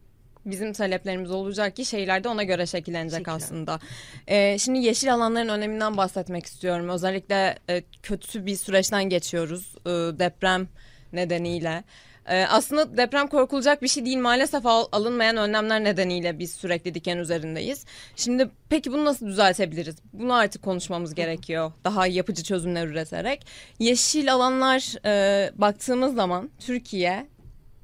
bizim 0.46 0.72
taleplerimiz 0.72 1.30
olacak 1.30 1.76
ki 1.76 1.84
şeyler 1.84 2.24
de 2.24 2.28
ona 2.28 2.42
göre 2.42 2.66
şekillenecek 2.66 3.18
Şekillen. 3.18 3.36
aslında. 3.36 3.78
Ee, 4.26 4.58
şimdi 4.58 4.78
yeşil 4.78 5.14
alanların 5.14 5.48
öneminden 5.48 5.96
bahsetmek 5.96 6.46
istiyorum. 6.46 6.88
Özellikle 6.88 7.58
e, 7.70 7.82
kötü 8.02 8.46
bir 8.46 8.56
süreçten 8.56 9.04
geçiyoruz 9.04 9.74
e, 9.86 9.90
deprem 9.90 10.68
nedeniyle. 11.12 11.84
Ee, 12.26 12.44
aslında 12.44 12.96
deprem 12.96 13.26
korkulacak 13.26 13.82
bir 13.82 13.88
şey 13.88 14.04
değil 14.04 14.18
maalesef 14.18 14.66
al, 14.66 14.86
alınmayan 14.92 15.36
önlemler 15.36 15.84
nedeniyle 15.84 16.38
biz 16.38 16.52
sürekli 16.52 16.94
diken 16.94 17.18
üzerindeyiz. 17.18 17.84
Şimdi 18.16 18.50
peki 18.68 18.92
bunu 18.92 19.04
nasıl 19.04 19.26
düzeltebiliriz? 19.26 19.96
Bunu 20.12 20.34
artık 20.34 20.62
konuşmamız 20.62 21.14
gerekiyor. 21.14 21.72
Daha 21.84 22.06
yapıcı 22.06 22.42
çözümler 22.44 22.86
üreterek. 22.86 23.46
Yeşil 23.78 24.32
alanlar 24.32 25.06
e, 25.06 25.50
baktığımız 25.58 26.14
zaman 26.14 26.50
Türkiye 26.58 27.26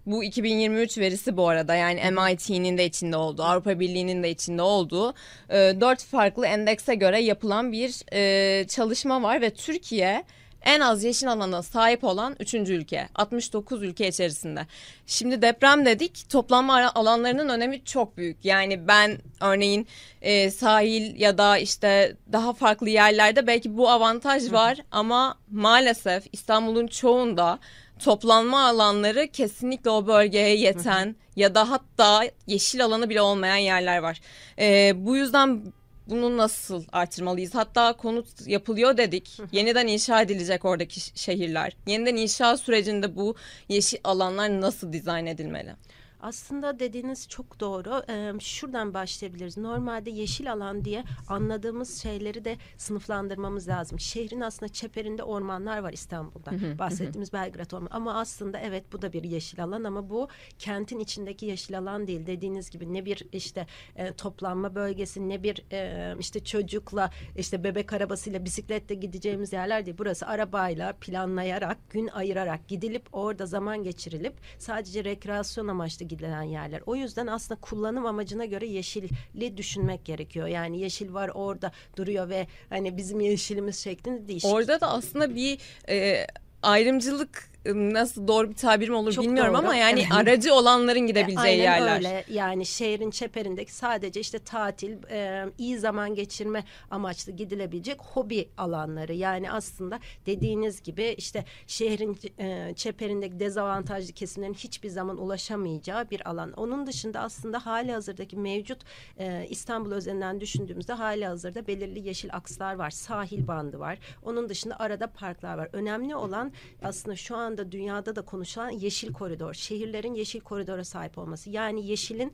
bu 0.06 0.24
2023 0.24 0.98
verisi 0.98 1.36
bu 1.36 1.48
arada 1.48 1.74
yani 1.74 2.00
MIT'nin 2.10 2.78
de 2.78 2.84
içinde 2.86 3.16
olduğu, 3.16 3.42
Avrupa 3.42 3.80
Birliği'nin 3.80 4.22
de 4.22 4.30
içinde 4.30 4.62
olduğu 4.62 5.14
e, 5.50 5.54
dört 5.80 6.04
farklı 6.04 6.46
endekse 6.46 6.94
göre 6.94 7.20
yapılan 7.20 7.72
bir 7.72 8.02
e, 8.12 8.66
çalışma 8.68 9.22
var 9.22 9.40
ve 9.40 9.50
Türkiye 9.50 10.24
en 10.68 10.80
az 10.80 11.04
yeşil 11.04 11.32
alana 11.32 11.62
sahip 11.62 12.04
olan 12.04 12.36
üçüncü 12.40 12.74
ülke. 12.74 13.08
69 13.14 13.82
ülke 13.82 14.08
içerisinde. 14.08 14.66
Şimdi 15.06 15.42
deprem 15.42 15.86
dedik. 15.86 16.30
Toplanma 16.30 16.92
alanlarının 16.94 17.48
önemi 17.48 17.84
çok 17.84 18.16
büyük. 18.16 18.44
Yani 18.44 18.88
ben 18.88 19.18
örneğin 19.40 19.86
e, 20.22 20.50
sahil 20.50 21.20
ya 21.20 21.38
da 21.38 21.58
işte 21.58 22.16
daha 22.32 22.52
farklı 22.52 22.88
yerlerde 22.88 23.46
belki 23.46 23.76
bu 23.76 23.90
avantaj 23.90 24.52
var 24.52 24.78
ama 24.90 25.38
maalesef 25.50 26.24
İstanbul'un 26.32 26.86
çoğunda 26.86 27.58
toplanma 27.98 28.66
alanları 28.66 29.28
kesinlikle 29.28 29.90
o 29.90 30.06
bölgeye 30.06 30.56
yeten 30.56 31.16
ya 31.36 31.54
da 31.54 31.70
hatta 31.70 32.24
yeşil 32.46 32.84
alanı 32.84 33.10
bile 33.10 33.20
olmayan 33.20 33.56
yerler 33.56 33.98
var. 33.98 34.20
E, 34.58 34.92
bu 34.96 35.16
yüzden 35.16 35.62
bunu 36.08 36.36
nasıl 36.36 36.84
artırmalıyız? 36.92 37.54
Hatta 37.54 37.92
konut 37.92 38.46
yapılıyor 38.46 38.96
dedik. 38.96 39.40
Yeniden 39.52 39.86
inşa 39.86 40.22
edilecek 40.22 40.64
oradaki 40.64 41.00
şehirler. 41.20 41.76
Yeniden 41.86 42.16
inşa 42.16 42.56
sürecinde 42.56 43.16
bu 43.16 43.34
yeşil 43.68 43.98
alanlar 44.04 44.60
nasıl 44.60 44.92
dizayn 44.92 45.26
edilmeli? 45.26 45.74
Aslında 46.20 46.78
dediğiniz 46.78 47.28
çok 47.28 47.60
doğru. 47.60 48.02
Ee, 48.08 48.32
şuradan 48.40 48.94
başlayabiliriz. 48.94 49.56
Normalde 49.56 50.10
yeşil 50.10 50.52
alan 50.52 50.84
diye 50.84 51.04
anladığımız 51.28 52.02
şeyleri 52.02 52.44
de 52.44 52.56
sınıflandırmamız 52.76 53.68
lazım. 53.68 54.00
Şehrin 54.00 54.40
aslında 54.40 54.72
çeperinde 54.72 55.22
ormanlar 55.22 55.78
var 55.78 55.92
İstanbul'da. 55.92 56.78
Bahsettiğimiz 56.78 57.32
Belgrad 57.32 57.70
Ormanı. 57.70 57.88
Ama 57.90 58.14
aslında 58.14 58.58
evet 58.58 58.84
bu 58.92 59.02
da 59.02 59.12
bir 59.12 59.24
yeşil 59.24 59.64
alan 59.64 59.84
ama 59.84 60.10
bu 60.10 60.28
kentin 60.58 60.98
içindeki 60.98 61.46
yeşil 61.46 61.78
alan 61.78 62.06
değil. 62.06 62.26
Dediğiniz 62.26 62.70
gibi 62.70 62.92
ne 62.94 63.04
bir 63.04 63.22
işte 63.32 63.66
e, 63.96 64.12
toplanma 64.12 64.74
bölgesi 64.74 65.28
ne 65.28 65.42
bir 65.42 65.64
e, 65.72 66.14
işte 66.20 66.44
çocukla 66.44 67.10
işte 67.36 67.64
bebek 67.64 67.92
arabasıyla 67.92 68.44
bisikletle 68.44 68.94
gideceğimiz 68.94 69.52
yerler 69.52 69.86
değil. 69.86 69.98
Burası 69.98 70.26
arabayla 70.26 70.92
planlayarak 70.92 71.90
gün 71.90 72.08
ayırarak 72.08 72.68
gidilip 72.68 73.02
orada 73.12 73.46
zaman 73.46 73.82
geçirilip 73.82 74.34
sadece 74.58 75.04
rekreasyon 75.04 75.68
amaçlı 75.68 76.07
gidilen 76.08 76.42
yerler. 76.42 76.82
O 76.86 76.96
yüzden 76.96 77.26
aslında 77.26 77.60
kullanım 77.60 78.06
amacına 78.06 78.44
göre 78.44 78.66
yeşilli 78.66 79.56
düşünmek 79.56 80.04
gerekiyor. 80.04 80.46
Yani 80.46 80.80
yeşil 80.80 81.14
var 81.14 81.30
orada 81.34 81.72
duruyor 81.96 82.28
ve 82.28 82.46
hani 82.68 82.96
bizim 82.96 83.20
yeşilimiz 83.20 83.78
şeklinde 83.78 84.28
değil. 84.28 84.42
Orada 84.44 84.80
da 84.80 84.90
aslında 84.90 85.34
bir 85.34 85.58
e, 85.88 86.26
ayrımcılık 86.62 87.50
nasıl 87.66 88.28
doğru 88.28 88.50
bir 88.50 88.54
tabirim 88.54 88.94
olur 88.94 89.12
Çok 89.12 89.24
bilmiyorum 89.24 89.54
doğru. 89.54 89.62
ama 89.62 89.74
yani 89.74 90.00
evet. 90.00 90.12
aracı 90.12 90.54
olanların 90.54 91.06
gidebileceği 91.06 91.60
e, 91.60 91.70
aynen 91.70 91.80
yerler. 91.80 91.96
öyle. 91.96 92.24
Yani 92.30 92.66
şehrin 92.66 93.10
çeperindeki 93.10 93.72
sadece 93.74 94.20
işte 94.20 94.38
tatil, 94.38 94.96
e, 95.10 95.44
iyi 95.58 95.78
zaman 95.78 96.14
geçirme 96.14 96.64
amaçlı 96.90 97.32
gidilebilecek 97.32 98.00
hobi 98.02 98.48
alanları. 98.56 99.14
Yani 99.14 99.50
aslında 99.52 99.98
dediğiniz 100.26 100.82
gibi 100.82 101.14
işte 101.18 101.44
şehrin 101.66 102.18
e, 102.38 102.74
çeperindeki 102.76 103.40
dezavantajlı 103.40 104.12
kesimlerin 104.12 104.54
hiçbir 104.54 104.88
zaman 104.88 105.18
ulaşamayacağı 105.18 106.10
bir 106.10 106.28
alan. 106.30 106.52
Onun 106.52 106.86
dışında 106.86 107.20
aslında 107.20 107.66
hali 107.66 107.92
hazırdaki 107.92 108.36
mevcut 108.36 108.78
e, 109.18 109.46
İstanbul 109.50 109.92
özelinden 109.92 110.40
düşündüğümüzde 110.40 110.92
hali 110.92 111.26
hazırda 111.26 111.66
belirli 111.66 112.08
yeşil 112.08 112.30
akslar 112.32 112.74
var. 112.74 112.90
Sahil 112.90 113.46
bandı 113.46 113.78
var. 113.78 113.98
Onun 114.22 114.48
dışında 114.48 114.80
arada 114.80 115.06
parklar 115.06 115.58
var. 115.58 115.68
Önemli 115.72 116.16
olan 116.16 116.52
aslında 116.82 117.16
şu 117.16 117.36
anda 117.36 117.47
anda 117.48 117.72
dünyada 117.72 118.16
da 118.16 118.22
konuşulan 118.22 118.70
yeşil 118.70 119.12
koridor. 119.12 119.54
Şehirlerin 119.54 120.14
yeşil 120.14 120.40
koridora 120.40 120.84
sahip 120.84 121.18
olması. 121.18 121.50
Yani 121.50 121.86
yeşilin 121.86 122.32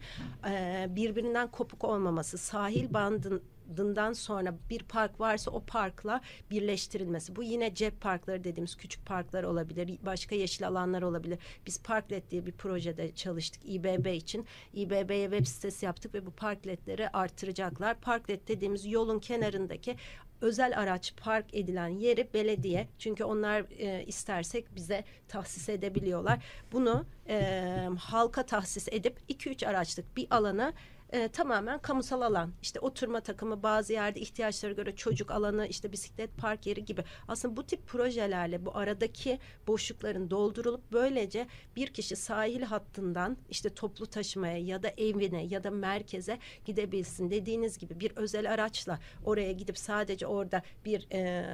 e, 0.50 0.86
birbirinden 0.90 1.50
kopuk 1.50 1.84
olmaması. 1.84 2.38
Sahil 2.38 2.94
bandın 2.94 3.42
dından 3.76 4.12
sonra 4.12 4.54
bir 4.70 4.82
park 4.82 5.20
varsa 5.20 5.50
o 5.50 5.60
parkla 5.66 6.20
birleştirilmesi. 6.50 7.36
Bu 7.36 7.42
yine 7.42 7.74
cep 7.74 8.00
parkları 8.00 8.44
dediğimiz 8.44 8.76
küçük 8.76 9.06
parklar 9.06 9.44
olabilir. 9.44 9.98
Başka 10.02 10.34
yeşil 10.34 10.68
alanlar 10.68 11.02
olabilir. 11.02 11.38
Biz 11.66 11.82
Parklet 11.82 12.30
diye 12.30 12.46
bir 12.46 12.52
projede 12.52 13.14
çalıştık 13.14 13.62
İBB 13.64 14.14
için. 14.14 14.46
İBB'ye 14.74 15.30
web 15.30 15.46
sitesi 15.46 15.86
yaptık 15.86 16.14
ve 16.14 16.26
bu 16.26 16.30
parkletleri 16.30 17.08
artıracaklar. 17.08 18.00
Parklet 18.00 18.48
dediğimiz 18.48 18.86
yolun 18.86 19.18
kenarındaki 19.18 19.96
özel 20.40 20.78
araç 20.78 21.12
park 21.16 21.54
edilen 21.54 21.88
yeri 21.88 22.28
belediye 22.34 22.88
çünkü 22.98 23.24
onlar 23.24 23.64
e, 23.78 24.04
istersek 24.04 24.74
bize 24.76 25.04
tahsis 25.28 25.68
edebiliyorlar. 25.68 26.44
Bunu 26.72 27.06
e, 27.28 27.88
halka 27.98 28.46
tahsis 28.46 28.88
edip 28.88 29.16
2-3 29.30 29.66
araçlık 29.66 30.16
bir 30.16 30.26
alana 30.30 30.72
e, 31.14 31.28
tamamen 31.28 31.78
kamusal 31.78 32.20
alan. 32.20 32.52
İşte 32.62 32.80
oturma 32.80 33.20
takımı 33.20 33.62
bazı 33.62 33.92
yerde 33.92 34.20
ihtiyaçlara 34.20 34.72
göre 34.72 34.96
çocuk 34.96 35.30
alanı 35.30 35.66
işte 35.66 35.92
bisiklet 35.92 36.36
park 36.36 36.66
yeri 36.66 36.84
gibi. 36.84 37.04
Aslında 37.28 37.56
bu 37.56 37.66
tip 37.66 37.86
projelerle 37.86 38.66
bu 38.66 38.76
aradaki 38.76 39.38
boşlukların 39.66 40.30
doldurulup 40.30 40.92
böylece 40.92 41.46
bir 41.76 41.86
kişi 41.86 42.16
sahil 42.16 42.62
hattından 42.62 43.36
işte 43.50 43.70
toplu 43.70 44.06
taşımaya 44.06 44.58
ya 44.58 44.82
da 44.82 44.88
evine 44.88 45.44
ya 45.44 45.64
da 45.64 45.70
merkeze 45.70 46.38
gidebilsin. 46.64 47.30
Dediğiniz 47.30 47.78
gibi 47.78 48.00
bir 48.00 48.12
özel 48.16 48.52
araçla 48.52 48.98
oraya 49.24 49.52
gidip 49.52 49.78
sadece 49.78 50.26
orada 50.26 50.62
bir 50.84 51.06
e, 51.12 51.44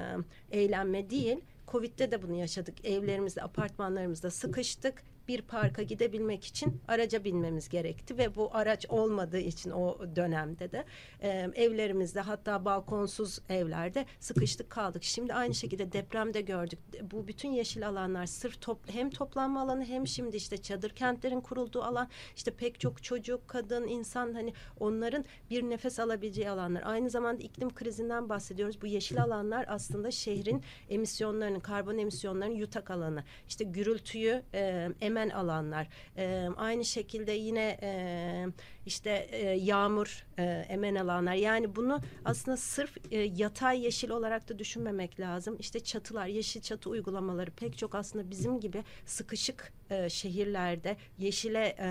eğlenme 0.51 1.11
değil 1.11 1.41
Covid'de 1.69 2.11
de 2.11 2.23
bunu 2.23 2.35
yaşadık. 2.35 2.85
Evlerimizde, 2.85 3.43
apartmanlarımızda 3.43 4.31
sıkıştık 4.31 5.03
bir 5.31 5.43
parka 5.43 5.83
gidebilmek 5.83 6.45
için 6.45 6.81
araca 6.89 7.25
binmemiz 7.25 7.69
gerekti 7.69 8.19
ve 8.19 8.35
bu 8.35 8.51
araç 8.53 8.87
olmadığı 8.89 9.39
için 9.39 9.71
o 9.71 9.99
dönemde 10.17 10.73
de 10.73 10.85
e, 11.23 11.29
evlerimizde 11.55 12.21
hatta 12.21 12.65
balkonsuz 12.65 13.39
evlerde 13.49 14.07
sıkıştık 14.21 14.71
kaldık. 14.71 15.05
Şimdi 15.05 15.35
aynı 15.35 15.55
şekilde 15.55 15.93
depremde 15.93 16.41
gördük. 16.41 16.79
Bu 17.03 17.29
bütün 17.29 17.49
yeşil 17.49 17.89
alanlar 17.89 18.27
sırf 18.27 18.61
top, 18.61 18.79
hem 18.93 19.11
toplanma 19.11 19.61
alanı 19.61 19.85
hem 19.85 20.07
şimdi 20.07 20.37
işte 20.37 20.59
çadır 20.59 20.91
kentlerin 20.91 21.41
kurulduğu 21.41 21.83
alan 21.83 22.09
işte 22.37 22.51
pek 22.51 22.81
çok 22.81 23.03
çocuk, 23.03 23.49
kadın, 23.49 23.89
insan 23.89 24.35
hani 24.35 24.53
onların 24.81 25.25
bir 25.51 25.63
nefes 25.63 26.01
alabileceği 26.01 26.51
alanlar. 26.51 26.83
Aynı 26.87 27.11
zamanda 27.11 27.43
iklim 27.43 27.75
krizinden 27.75 28.29
bahsediyoruz. 28.29 28.83
Bu 28.83 28.87
yeşil 28.87 29.23
alanlar 29.23 29.65
aslında 29.69 30.11
şehrin 30.11 30.63
emisyonlarının, 30.89 31.61
karbon 31.61 31.99
emisyonlarının 31.99 32.55
yutak 32.55 32.91
alanı. 32.91 33.25
İşte 33.49 33.65
gürültüyü 33.65 34.43
e, 34.55 34.89
emen 35.21 35.31
alanlar. 35.31 35.89
E, 36.17 36.49
aynı 36.57 36.85
şekilde 36.85 37.33
yine 37.33 37.79
e, 37.83 38.47
işte 38.87 39.29
e, 39.31 39.51
yağmur 39.51 40.27
e, 40.39 40.43
emen 40.69 40.95
alanlar. 40.95 41.35
Yani 41.35 41.77
bunu 41.77 42.01
aslında 42.25 42.57
sırf 42.57 42.97
e, 43.11 43.19
yatay 43.19 43.85
yeşil 43.85 44.11
olarak 44.11 44.49
da 44.49 44.59
düşünmemek 44.59 45.21
lazım. 45.21 45.57
İşte 45.61 45.81
çatılar, 45.81 46.27
yeşil 46.27 46.61
çatı 46.61 46.91
uygulamaları 46.91 47.51
pek 47.51 47.79
çok 47.79 47.95
aslında 47.95 48.31
bizim 48.31 48.61
gibi 48.61 48.85
sıkışık 49.07 49.73
e, 49.91 50.11
şehirlerde 50.11 50.97
yeşile 51.19 51.77
e, 51.79 51.89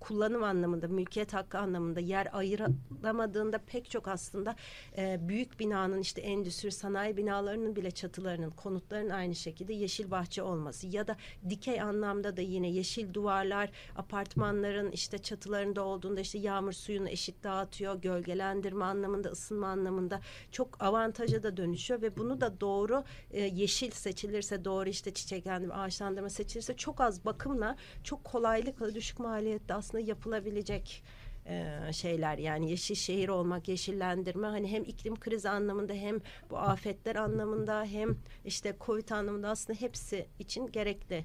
kullanım 0.00 0.42
anlamında, 0.42 0.88
mülkiyet 0.88 1.34
hakkı 1.34 1.58
anlamında 1.58 2.00
yer 2.00 2.28
ayıramadığında 2.32 3.58
pek 3.58 3.90
çok 3.90 4.08
aslında 4.08 4.56
e, 4.98 5.18
büyük 5.28 5.60
binanın 5.60 6.00
işte 6.00 6.20
endüstri 6.20 6.72
sanayi 6.72 7.16
binalarının 7.16 7.76
bile 7.76 7.90
çatılarının, 7.90 8.50
konutların 8.50 9.10
aynı 9.10 9.34
şekilde 9.34 9.72
yeşil 9.72 10.10
bahçe 10.10 10.42
olması 10.42 10.86
ya 10.86 11.06
da 11.06 11.16
dikey 11.50 11.80
anlamda 11.80 12.36
da 12.36 12.40
yine 12.40 12.70
yeşil 12.70 13.14
duvarlar 13.14 13.70
apartmanların 13.96 14.90
işte 14.90 15.18
çatılarında 15.18 15.82
olduğunda 15.82 16.20
işte 16.20 16.38
yağmur 16.38 16.72
suyunu 16.72 17.08
eşit 17.08 17.44
dağıtıyor, 17.44 17.94
gölgelendirme 18.02 18.84
anlamında, 18.84 19.28
ısınma 19.28 19.66
anlamında 19.66 20.20
çok 20.52 20.82
avantaja 20.82 21.42
da 21.42 21.56
dönüşüyor 21.56 22.02
ve 22.02 22.16
bunu 22.16 22.40
da 22.40 22.60
doğru 22.60 23.04
e, 23.30 23.40
yeşil 23.40 23.90
seçilirse, 23.90 24.64
doğru 24.64 24.88
işte 24.88 25.14
çiçeklendirme, 25.14 25.74
ağaçlandırma 25.74 26.30
seçilirse 26.30 26.76
çok 26.76 27.00
az 27.00 27.24
bakımla, 27.34 27.76
çok 28.04 28.24
kolaylıkla, 28.24 28.94
düşük 28.94 29.18
maliyette 29.18 29.74
aslında 29.74 30.04
yapılabilecek 30.04 31.02
e, 31.46 31.92
şeyler 31.92 32.38
yani 32.38 32.70
yeşil 32.70 32.94
şehir 32.94 33.28
olmak, 33.28 33.68
yeşillendirme 33.68 34.46
hani 34.46 34.70
hem 34.70 34.84
iklim 34.84 35.20
krizi 35.20 35.48
anlamında 35.48 35.92
hem 35.92 36.20
bu 36.50 36.58
afetler 36.58 37.16
anlamında 37.16 37.84
hem 37.84 38.16
işte 38.44 38.76
Covid 38.86 39.08
anlamında 39.08 39.48
aslında 39.48 39.80
hepsi 39.80 40.26
için 40.38 40.66
gerekli. 40.66 41.24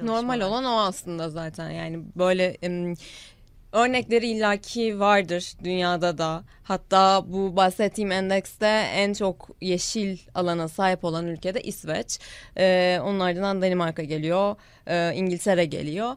Normal 0.00 0.40
olan 0.40 0.64
o 0.64 0.80
aslında 0.80 1.30
zaten 1.30 1.70
yani 1.70 2.04
böyle 2.16 2.56
örnekleri 3.72 4.26
illaki 4.28 5.00
vardır 5.00 5.52
dünyada 5.64 6.18
da. 6.18 6.44
Hatta 6.62 7.24
bu 7.26 7.56
bahsettiğim 7.56 8.12
endekste 8.12 8.66
en 8.94 9.12
çok 9.12 9.48
yeşil 9.60 10.18
alana 10.34 10.68
sahip 10.68 11.04
olan 11.04 11.26
ülkede 11.26 11.60
İsveç. 11.60 12.18
Ee, 12.58 12.98
onun 13.04 13.20
Danimarka 13.62 14.02
geliyor, 14.02 14.56
e, 14.86 15.14
İngiltere 15.14 15.64
geliyor. 15.64 16.16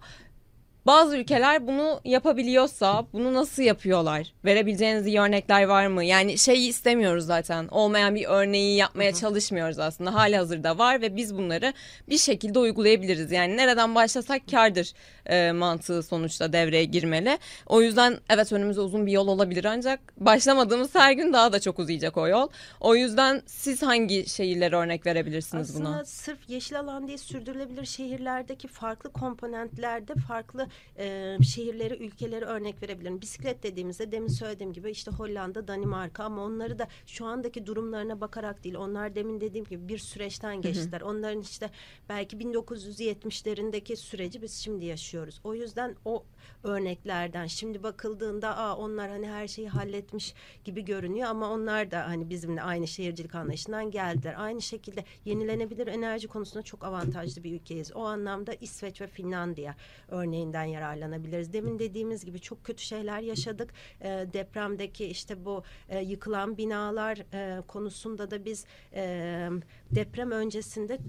Bazı 0.86 1.17
ülkeler 1.17 1.67
bunu 1.67 2.00
yapabiliyorsa 2.04 3.06
bunu 3.13 3.34
nasıl 3.34 3.63
yapıyorlar? 3.63 4.34
Verebileceğiniz 4.45 5.08
iyi 5.08 5.19
örnekler 5.19 5.63
var 5.63 5.88
mı? 5.88 6.04
Yani 6.04 6.38
şeyi 6.38 6.69
istemiyoruz 6.69 7.26
zaten. 7.26 7.67
Olmayan 7.67 8.15
bir 8.15 8.26
örneği 8.26 8.78
yapmaya 8.78 9.12
Hı-hı. 9.12 9.19
çalışmıyoruz 9.19 9.80
aslında. 9.80 10.13
Hali 10.13 10.38
hazırda 10.38 10.78
var 10.78 11.02
ve 11.02 11.15
biz 11.15 11.38
bunları 11.38 11.74
bir 12.10 12.17
şekilde 12.17 12.60
uygulayabiliriz. 12.60 13.32
Yani 13.32 13.58
nereden 13.58 13.95
başlasak 13.95 14.41
kardır 14.52 14.93
e, 15.26 15.52
mantığı 15.52 16.04
sonuçta 16.04 16.54
devreye 16.54 16.86
girmeli. 16.86 17.38
O 17.65 17.82
yüzden 17.82 18.17
evet 18.30 18.54
önümüzde 18.54 18.82
uzun 18.82 19.06
bir 19.06 19.12
yol 19.12 19.28
olabilir 19.28 19.65
ancak 19.65 20.00
başlamadığımız 20.17 20.95
her 20.95 21.12
gün 21.12 21.34
daha 21.34 21.54
da 21.54 21.60
çok 21.60 21.80
uzayacak 21.80 22.17
o 22.17 22.28
yol. 22.28 22.48
O 22.80 22.95
yüzden 22.95 23.41
siz 23.45 23.82
hangi 23.82 24.30
şehirlere 24.30 24.76
örnek 24.76 25.06
verebilirsiniz 25.06 25.69
aslında 25.69 25.86
buna? 25.86 25.89
Aslında 25.89 26.06
sırf 26.06 26.50
yeşil 26.50 26.80
alan 26.80 27.08
değil 27.08 27.17
sürdürülebilir 27.17 27.86
şehirlerdeki 27.86 28.67
farklı 28.67 29.12
komponentlerde 29.12 30.13
farklı 30.28 30.67
e, 30.99 31.38
şehirleri, 31.43 31.93
ülkeleri 31.93 32.45
örnek 32.45 32.83
verebilirim. 32.83 33.21
Bisiklet 33.21 33.63
dediğimizde 33.63 34.11
demin 34.11 34.27
söylediğim 34.27 34.73
gibi 34.73 34.91
işte 34.91 35.11
Hollanda, 35.11 35.67
Danimarka 35.67 36.23
ama 36.23 36.43
onları 36.43 36.79
da 36.79 36.88
şu 37.07 37.25
andaki 37.25 37.65
durumlarına 37.65 38.21
bakarak 38.21 38.63
değil. 38.63 38.75
Onlar 38.75 39.15
demin 39.15 39.41
dediğim 39.41 39.65
gibi 39.65 39.88
bir 39.88 39.97
süreçten 39.97 40.61
geçtiler. 40.61 41.01
Hı 41.01 41.05
hı. 41.05 41.09
Onların 41.09 41.41
işte 41.41 41.69
belki 42.09 42.38
1970'lerindeki 42.38 43.95
süreci 43.95 44.41
biz 44.41 44.53
şimdi 44.53 44.85
yaşıyoruz. 44.85 45.39
O 45.43 45.55
yüzden 45.55 45.95
o 46.05 46.23
örneklerden 46.63 47.47
şimdi 47.47 47.84
bakıldığında 47.84 48.58
Aa, 48.58 48.75
onlar 48.75 49.10
hani 49.10 49.27
her 49.27 49.47
şeyi 49.47 49.69
halletmiş 49.69 50.34
gibi 50.63 50.86
görünüyor 50.86 51.27
ama 51.27 51.49
onlar 51.49 51.91
da 51.91 52.08
hani 52.08 52.29
bizimle 52.29 52.62
aynı 52.62 52.88
şehircilik 52.88 53.36
anlayışından 53.36 53.91
geldiler. 53.91 54.36
Aynı 54.38 54.62
şekilde 54.62 55.03
yenilenebilir 55.25 55.88
enerji 55.88 56.27
konusunda 56.27 56.63
çok 56.63 56.84
avantajlı 56.84 57.43
bir 57.43 57.51
ülkeyiz. 57.53 57.95
O 57.95 58.03
anlamda 58.05 58.53
İsveç 58.53 59.01
ve 59.01 59.08
Finlandiya 59.08 59.75
örneğinden 60.08 60.63
yararlanabiliriz. 60.63 61.53
Demin 61.53 61.79
dediğimiz 61.79 62.25
gibi 62.25 62.39
çok 62.39 62.63
kötü 62.63 62.84
şeyler 62.84 63.19
yaşadık. 63.19 63.73
E, 64.01 64.08
depremdeki 64.34 65.05
işte 65.05 65.45
bu 65.45 65.63
e, 65.89 66.01
yıkılan 66.01 66.58
binalar 66.58 67.17
e, 67.34 67.62
konusunda 67.62 68.31
da 68.31 68.45
biz 68.45 68.65
e, 68.93 69.49
deprem 69.91 70.31
öncesinde 70.31 70.99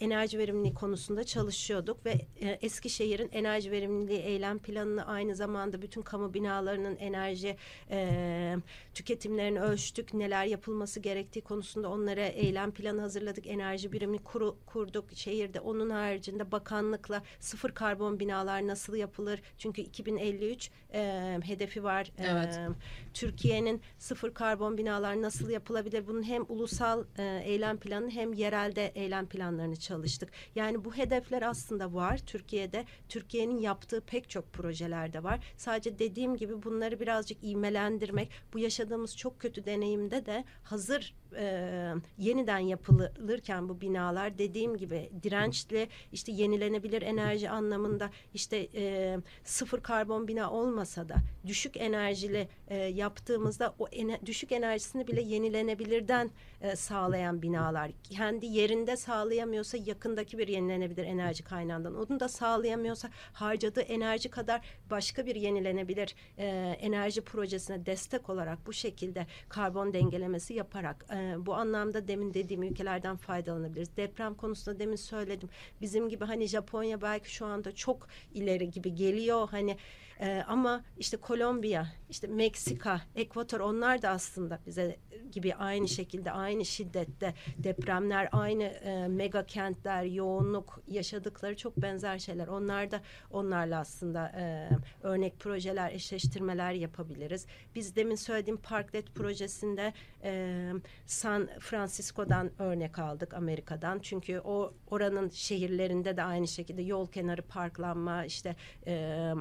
enerji 0.00 0.38
verimliliği 0.38 0.74
konusunda 0.74 1.24
çalışıyorduk 1.24 2.06
ve 2.06 2.10
e, 2.40 2.58
Eskişehir'in 2.62 3.28
enerji 3.32 3.70
verimliliği 3.70 4.18
eylem 4.18 4.58
planını 4.58 5.06
aynı 5.06 5.34
zamanda 5.34 5.82
bütün 5.82 6.02
kamu 6.02 6.34
binalarının 6.34 6.96
enerji 6.96 7.56
e, 7.90 8.56
tüketimlerini 8.94 9.60
ölçtük. 9.60 10.14
Neler 10.14 10.44
yapılması 10.44 11.00
gerektiği 11.00 11.40
konusunda 11.40 11.88
onlara 11.88 12.26
eylem 12.26 12.70
planı 12.72 13.00
hazırladık. 13.00 13.46
Enerji 13.46 13.92
birimini 13.92 14.18
kuru, 14.18 14.56
kurduk 14.66 15.04
şehirde. 15.14 15.60
Onun 15.60 15.90
haricinde 15.90 16.52
bakanlıkla 16.52 17.22
sıfır 17.40 17.70
karbon 17.70 18.20
binalar 18.20 18.66
nasıl 18.66 18.96
yapılır? 18.96 19.42
Çünkü 19.58 19.82
2053 19.82 20.70
e, 20.94 21.38
hedefi 21.44 21.84
var. 21.84 22.12
E, 22.18 22.26
evet. 22.26 22.56
E, 22.56 22.68
Türkiye'nin 23.14 23.80
sıfır 23.98 24.34
karbon 24.34 24.78
binalar 24.78 25.22
nasıl 25.22 25.50
yapılabilir? 25.50 26.06
Bunun 26.06 26.22
hem 26.22 26.44
ulusal 26.48 27.04
e, 27.18 27.42
eylem 27.44 27.76
planı 27.76 28.10
hem 28.10 28.32
yerelde 28.32 28.86
eylem 28.94 29.26
planlarını 29.26 29.76
çalıştık. 29.86 30.32
Yani 30.54 30.84
bu 30.84 30.96
hedefler 30.96 31.42
aslında 31.42 31.94
var 31.94 32.18
Türkiye'de. 32.26 32.84
Türkiye'nin 33.08 33.58
yaptığı 33.58 34.00
pek 34.00 34.30
çok 34.30 34.52
projelerde 34.52 35.22
var. 35.22 35.40
Sadece 35.56 35.98
dediğim 35.98 36.36
gibi 36.36 36.62
bunları 36.62 37.00
birazcık 37.00 37.38
imelendirmek, 37.42 38.30
bu 38.52 38.58
yaşadığımız 38.58 39.16
çok 39.16 39.40
kötü 39.40 39.64
deneyimde 39.66 40.26
de 40.26 40.44
hazır 40.62 41.14
e, 41.36 41.94
yeniden 42.18 42.58
yapılırken 42.58 43.68
bu 43.68 43.80
binalar 43.80 44.38
dediğim 44.38 44.76
gibi 44.76 45.10
dirençli 45.22 45.88
işte 46.12 46.32
yenilenebilir 46.32 47.02
enerji 47.02 47.50
anlamında 47.50 48.10
işte 48.34 48.68
e, 48.74 49.16
sıfır 49.44 49.80
karbon 49.80 50.28
bina 50.28 50.50
olmasa 50.50 51.08
da 51.08 51.16
düşük 51.46 51.76
enerjili 51.76 52.48
e, 52.68 52.76
yaptığımızda 52.76 53.74
o 53.78 53.88
ene, 53.88 54.20
düşük 54.26 54.52
enerjisini 54.52 55.06
bile 55.06 55.20
yenilenebilirden 55.20 56.30
e, 56.60 56.76
sağlayan 56.76 57.42
binalar. 57.42 57.90
Kendi 58.10 58.46
yerinde 58.46 58.96
sağlayamıyorsa 58.96 59.76
yakındaki 59.76 60.38
bir 60.38 60.48
yenilenebilir 60.48 61.04
enerji 61.04 61.44
kaynağından 61.44 61.94
onu 61.94 62.20
da 62.20 62.28
sağlayamıyorsa 62.28 63.10
harcadığı 63.32 63.80
enerji 63.80 64.28
kadar 64.28 64.60
başka 64.90 65.26
bir 65.26 65.36
yenilenebilir 65.36 66.14
e, 66.38 66.46
enerji 66.80 67.20
projesine 67.20 67.86
destek 67.86 68.30
olarak 68.30 68.66
bu 68.66 68.72
şekilde 68.72 69.26
karbon 69.48 69.92
dengelemesi 69.92 70.54
yaparak 70.54 71.06
e, 71.16 71.46
bu 71.46 71.54
anlamda 71.54 72.08
demin 72.08 72.34
dediğim 72.34 72.62
ülkelerden 72.62 73.16
faydalanabiliriz. 73.16 73.96
Deprem 73.96 74.34
konusunda 74.34 74.78
demin 74.78 74.96
söyledim. 74.96 75.48
Bizim 75.80 76.08
gibi 76.08 76.24
hani 76.24 76.46
Japonya 76.46 77.02
belki 77.02 77.34
şu 77.34 77.46
anda 77.46 77.72
çok 77.74 78.08
ileri 78.34 78.70
gibi 78.70 78.94
geliyor. 78.94 79.48
Hani 79.50 79.76
e, 80.20 80.42
ama 80.48 80.84
işte 80.98 81.16
Kolombiya, 81.16 81.86
işte 82.10 82.26
Meksika, 82.26 83.00
Ekvator 83.14 83.60
onlar 83.60 84.02
da 84.02 84.08
aslında 84.08 84.58
bize 84.66 84.96
gibi 85.32 85.54
aynı 85.54 85.88
şekilde 85.88 86.32
aynı 86.32 86.64
şiddette 86.64 87.34
depremler, 87.58 88.28
aynı 88.32 88.62
e, 88.62 89.08
mega 89.08 89.46
kentler, 89.46 90.02
yoğunluk 90.02 90.82
yaşadıkları 90.88 91.56
çok 91.56 91.76
benzer 91.76 92.18
şeyler. 92.18 92.48
Onlar 92.48 92.90
da 92.90 93.00
onlarla 93.30 93.78
aslında 93.78 94.28
e, 94.28 94.68
örnek 95.02 95.40
projeler, 95.40 95.92
eşleştirmeler 95.92 96.72
yapabiliriz. 96.72 97.46
Biz 97.74 97.96
demin 97.96 98.14
söylediğim 98.14 98.56
Parklet 98.56 99.14
projesinde 99.14 99.92
e, 100.22 100.72
San 101.06 101.48
Francisco'dan 101.60 102.50
örnek 102.58 102.98
aldık 102.98 103.34
Amerika'dan. 103.34 103.98
Çünkü 103.98 104.40
o 104.44 104.74
oranın 104.90 105.28
şehirlerinde 105.28 106.16
de 106.16 106.22
aynı 106.22 106.48
şekilde 106.48 106.82
yol 106.82 107.06
kenarı 107.06 107.42
parklanma 107.42 108.24
işte 108.24 108.56
e, 108.86 109.32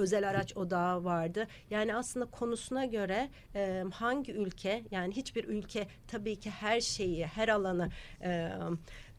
özel 0.00 0.28
araç 0.28 0.56
odağı 0.56 1.04
vardı. 1.04 1.46
Yani 1.70 1.94
aslında 1.94 2.26
konusuna 2.26 2.84
göre 2.84 3.30
e, 3.54 3.84
hangi 3.92 4.32
ülke 4.32 4.84
yani 4.90 5.16
hiçbir 5.16 5.44
ülke 5.44 5.86
tabii 6.08 6.36
ki 6.40 6.50
her 6.50 6.80
şeyi 6.80 7.26
her 7.26 7.48
alanı 7.48 7.90
e, 8.22 8.50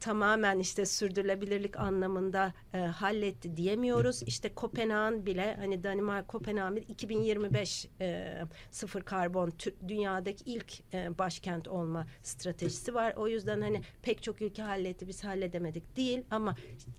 tamamen 0.02 0.60
işte 0.60 0.86
sürdürülebilirlik 0.86 1.80
anlamında 1.80 2.54
e, 2.74 2.78
halletti 2.78 3.58
diyemiyoruz. 3.58 4.24
İşte 4.24 4.54
Kopenhag'ın 4.54 5.26
bile 5.26 5.56
hani 5.60 5.84
Danimarka 5.84 6.28
Kopenhag'ın 6.28 6.76
2025 6.76 7.88
e, 8.02 8.38
sıfır 8.72 9.02
karbon 9.02 9.54
dünyadaki 9.88 10.44
ilk 10.46 10.94
e, 10.94 11.18
başkent 11.18 11.68
olma 11.68 12.08
stratejisi 12.24 12.94
var. 12.94 13.14
O 13.18 13.28
yüzden 13.28 13.62
hani 13.62 13.82
pek 14.02 14.24
çok 14.24 14.42
ülke 14.42 14.62
halletti 14.62 15.08
biz 15.08 15.24
halledemedik 15.24 15.98
değil 15.98 16.24
ama 16.32 16.56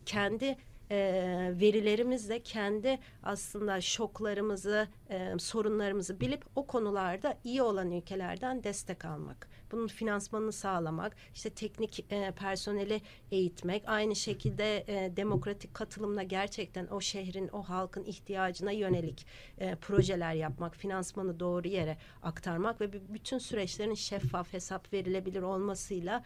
kendi 0.07 0.57
e, 0.92 1.52
verilerimizle 1.61 2.40
kendi 2.40 2.98
aslında 3.22 3.81
şoklarımızı, 3.81 4.88
e, 5.11 5.38
sorunlarımızı 5.38 6.20
bilip 6.20 6.44
o 6.57 6.66
konularda 6.66 7.38
iyi 7.44 7.62
olan 7.62 7.90
ülkelerden 7.90 8.64
destek 8.64 9.05
almak. 9.05 9.48
Bunun 9.72 9.87
finansmanını 9.87 10.52
sağlamak, 10.52 11.16
işte 11.35 11.50
teknik 11.50 12.12
e, 12.12 12.31
personeli 12.31 13.00
eğitmek, 13.31 13.83
aynı 13.87 14.16
şekilde 14.16 14.85
e, 14.87 15.16
demokratik 15.16 15.74
katılımla 15.74 16.22
gerçekten 16.22 16.87
o 16.87 17.00
şehrin, 17.00 17.48
o 17.52 17.62
halkın 17.62 18.05
ihtiyacına 18.05 18.72
yönelik 18.72 19.26
e, 19.59 19.74
projeler 19.74 20.35
yapmak, 20.35 20.76
finansmanı 20.76 21.40
doğru 21.40 21.68
yere 21.68 21.96
aktarmak 22.22 22.81
ve 22.81 22.92
bütün 22.92 23.38
süreçlerin 23.38 23.94
şeffaf 23.94 24.52
hesap 24.52 24.92
verilebilir 24.92 25.42
olmasıyla 25.42 26.24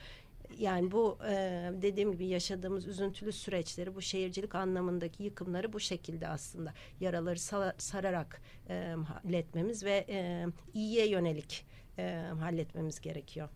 yani 0.59 0.91
bu 0.91 1.19
e, 1.29 1.35
dediğim 1.83 2.13
gibi 2.13 2.27
yaşadığımız 2.27 2.87
üzüntülü 2.87 3.33
süreçleri 3.33 3.95
bu 3.95 4.03
şehircilik 4.03 4.55
anlamındaki 4.55 5.23
yıkımları 5.23 5.73
bu 5.73 5.81
şekilde 5.81 6.29
aslında 6.29 6.75
yaraları 7.01 7.39
sararak 7.79 8.41
e, 8.69 8.95
halletmemiz 9.09 9.85
ve 9.85 10.05
e, 10.09 10.47
iyiye 10.75 11.09
yönelik 11.09 11.67
e, 11.99 12.25
halletmemiz 12.41 13.01
gerekiyor. 13.01 13.49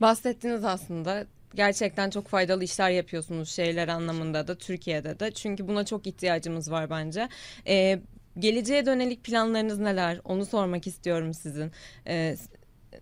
Bahsettiniz 0.00 0.64
aslında 0.64 1.26
gerçekten 1.54 2.10
çok 2.10 2.28
faydalı 2.28 2.64
işler 2.64 2.90
yapıyorsunuz 2.90 3.50
şehirler 3.50 3.88
anlamında 3.88 4.48
da 4.48 4.54
Türkiye'de 4.58 5.20
de 5.20 5.30
çünkü 5.30 5.68
buna 5.68 5.84
çok 5.84 6.06
ihtiyacımız 6.06 6.70
var 6.70 6.90
bence. 6.90 7.28
Ee, 7.66 8.00
geleceğe 8.38 8.86
dönelik 8.86 9.24
planlarınız 9.24 9.78
neler? 9.78 10.20
Onu 10.24 10.46
sormak 10.46 10.86
istiyorum 10.86 11.34
sizin. 11.34 11.72
Ee, 12.06 12.36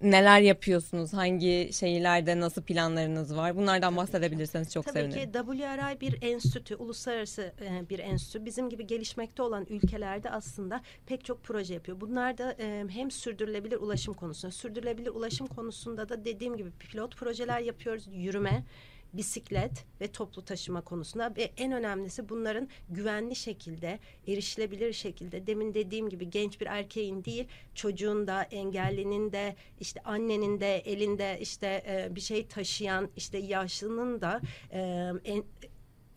neler 0.02 0.40
yapıyorsunuz? 0.40 1.12
Hangi 1.12 1.70
şehirlerde 1.72 2.40
nasıl 2.40 2.62
planlarınız 2.62 3.36
var? 3.36 3.56
Bunlardan 3.56 3.96
bahsedebilirseniz 3.96 4.72
çok 4.72 4.84
Tabii 4.84 4.94
sevinirim. 4.94 5.32
Tabii 5.32 5.58
ki 5.58 5.62
WRI 5.62 6.00
bir 6.00 6.18
enstitü, 6.22 6.74
uluslararası 6.76 7.52
e, 7.60 7.88
bir 7.90 7.98
enstitü. 7.98 8.44
Bizim 8.44 8.70
gibi 8.70 8.86
gelişmekte 8.86 9.42
olan 9.42 9.66
ülkelerde 9.70 10.30
aslında 10.30 10.80
pek 11.06 11.24
çok 11.24 11.44
proje 11.44 11.74
yapıyor. 11.74 12.00
Bunlar 12.00 12.38
da 12.38 12.56
e, 12.60 12.84
hem 12.88 13.10
sürdürülebilir 13.10 13.76
ulaşım 13.76 14.14
konusunda, 14.14 14.52
sürdürülebilir 14.52 15.10
ulaşım 15.10 15.46
konusunda 15.46 16.08
da 16.08 16.24
dediğim 16.24 16.56
gibi 16.56 16.70
pilot 16.70 17.16
projeler 17.16 17.60
yapıyoruz. 17.60 18.08
Yürüme, 18.12 18.64
bisiklet 19.12 19.84
ve 20.00 20.08
toplu 20.12 20.44
taşıma 20.44 20.80
konusunda 20.80 21.36
ve 21.36 21.50
en 21.56 21.72
önemlisi 21.72 22.28
bunların 22.28 22.68
güvenli 22.88 23.36
şekilde, 23.36 23.98
erişilebilir 24.28 24.92
şekilde 24.92 25.46
demin 25.46 25.74
dediğim 25.74 26.08
gibi 26.08 26.30
genç 26.30 26.60
bir 26.60 26.66
erkeğin 26.66 27.24
değil 27.24 27.48
çocuğun 27.74 28.26
da 28.26 28.42
engellinin 28.42 29.32
de 29.32 29.56
işte 29.80 30.00
annenin 30.04 30.60
de 30.60 30.78
elinde 30.78 31.38
işte 31.40 31.84
e, 31.86 32.16
bir 32.16 32.20
şey 32.20 32.46
taşıyan 32.46 33.08
işte 33.16 33.38
yaşlının 33.38 34.20
da 34.20 34.40
e, 34.72 35.12
en, 35.24 35.44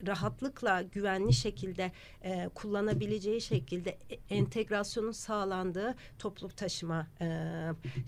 rahatlıkla 0.07 0.81
güvenli 0.81 1.33
şekilde 1.33 1.91
e, 2.23 2.49
kullanabileceği 2.55 3.41
şekilde 3.41 3.89
e, 3.89 4.35
entegrasyonun 4.35 5.11
sağlandığı 5.11 5.95
toplu 6.19 6.49
taşıma 6.49 7.07
e, 7.21 7.27